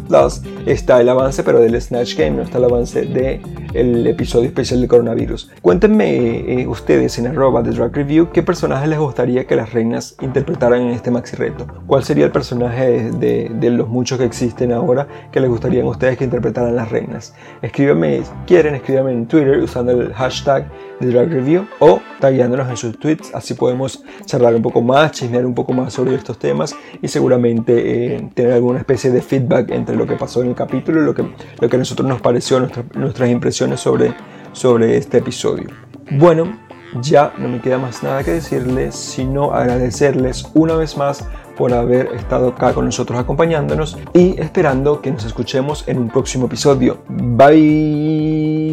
está 0.67 1.01
el 1.01 1.09
avance, 1.09 1.43
pero 1.43 1.61
del 1.61 1.81
Snatch 1.81 2.17
Game 2.17 2.37
no 2.37 2.43
está 2.43 2.59
el 2.59 2.65
avance 2.65 3.03
del 3.03 3.41
el 3.75 4.07
episodio 4.07 4.47
especial 4.47 4.81
de 4.81 4.89
coronavirus. 4.89 5.51
Cuéntenme 5.61 6.61
eh, 6.63 6.67
ustedes 6.67 7.19
en 7.19 7.27
arroba 7.27 7.63
de 7.63 7.73
Drag 7.73 7.95
Review 7.95 8.31
qué 8.33 8.43
personaje 8.43 8.87
les 8.87 8.99
gustaría 8.99 9.47
que 9.47 9.55
las 9.55 9.73
reinas 9.73 10.17
interpretaran 10.23 10.83
en 10.83 10.91
este 10.91 11.11
maxi 11.11 11.37
reto. 11.37 11.67
¿Cuál 11.87 12.05
sería 12.05 12.25
el 12.25 12.33
personaje 12.33 13.11
de, 13.11 13.51
de 13.55 13.71
los 13.71 13.89
muchos 13.89 14.19
que 14.19 14.25
existen 14.25 14.73
ahora 14.73 15.07
que 15.31 15.41
les 15.41 15.51
gustaría 15.51 15.83
a 15.83 15.87
ustedes 15.87 16.17
que 16.17 16.25
interpretaran 16.25 16.75
las 16.75 16.91
reinas? 16.91 17.35
Escríbanme, 17.61 18.23
quieren, 18.47 18.75
escríbanme 18.75 19.13
en 19.13 19.27
Twitter 19.27 19.59
usando 19.59 19.93
el 19.93 20.13
hashtag 20.15 20.67
de 21.01 21.11
Drag 21.11 21.29
Review 21.29 21.67
o 21.79 22.01
tagueándonos 22.21 22.69
en 22.69 22.77
sus 22.77 22.99
tweets, 22.99 23.35
así 23.35 23.55
podemos 23.55 24.03
charlar 24.25 24.55
un 24.55 24.63
poco 24.63 24.81
más, 24.83 25.13
chismear 25.13 25.45
un 25.45 25.55
poco 25.55 25.73
más 25.73 25.93
sobre 25.93 26.15
estos 26.15 26.39
temas 26.39 26.75
y 27.03 27.09
seguramente 27.09 28.17
eh, 28.17 28.31
tener 28.35 28.53
alguna 28.53 28.79
especie 28.79 29.11
de 29.11 29.21
feedback 29.21 29.71
entre 29.71 29.97
lo 29.97 30.07
que 30.07 30.17
pasó 30.17 30.43
en 30.43 30.49
el 30.49 30.55
capítulo 30.55 31.03
y 31.03 31.05
lo 31.05 31.15
que, 31.15 31.25
lo 31.61 31.69
que 31.69 31.77
a 31.77 31.79
nosotros 31.79 32.09
nos 32.09 32.21
pareció, 32.21 32.67
nuestras 32.95 33.31
impresiones 33.31 33.81
sobre, 33.81 34.15
sobre 34.53 34.97
este 34.97 35.19
episodio. 35.19 35.69
Bueno, 36.11 36.59
ya 37.03 37.33
no 37.39 37.49
me 37.49 37.61
queda 37.61 37.79
más 37.79 38.03
nada 38.03 38.23
que 38.25 38.33
decirles, 38.33 38.95
sino 38.95 39.53
agradecerles 39.53 40.51
una 40.55 40.75
vez 40.77 40.97
más 40.97 41.25
por 41.57 41.73
haber 41.73 42.09
estado 42.15 42.49
acá 42.49 42.73
con 42.75 42.85
nosotros 42.85 43.19
acompañándonos 43.19 43.99
y 44.13 44.39
esperando 44.41 45.01
que 45.01 45.11
nos 45.11 45.25
escuchemos 45.25 45.85
en 45.89 45.99
un 45.99 46.09
próximo 46.09 46.47
episodio. 46.47 46.99
Bye. 47.09 48.66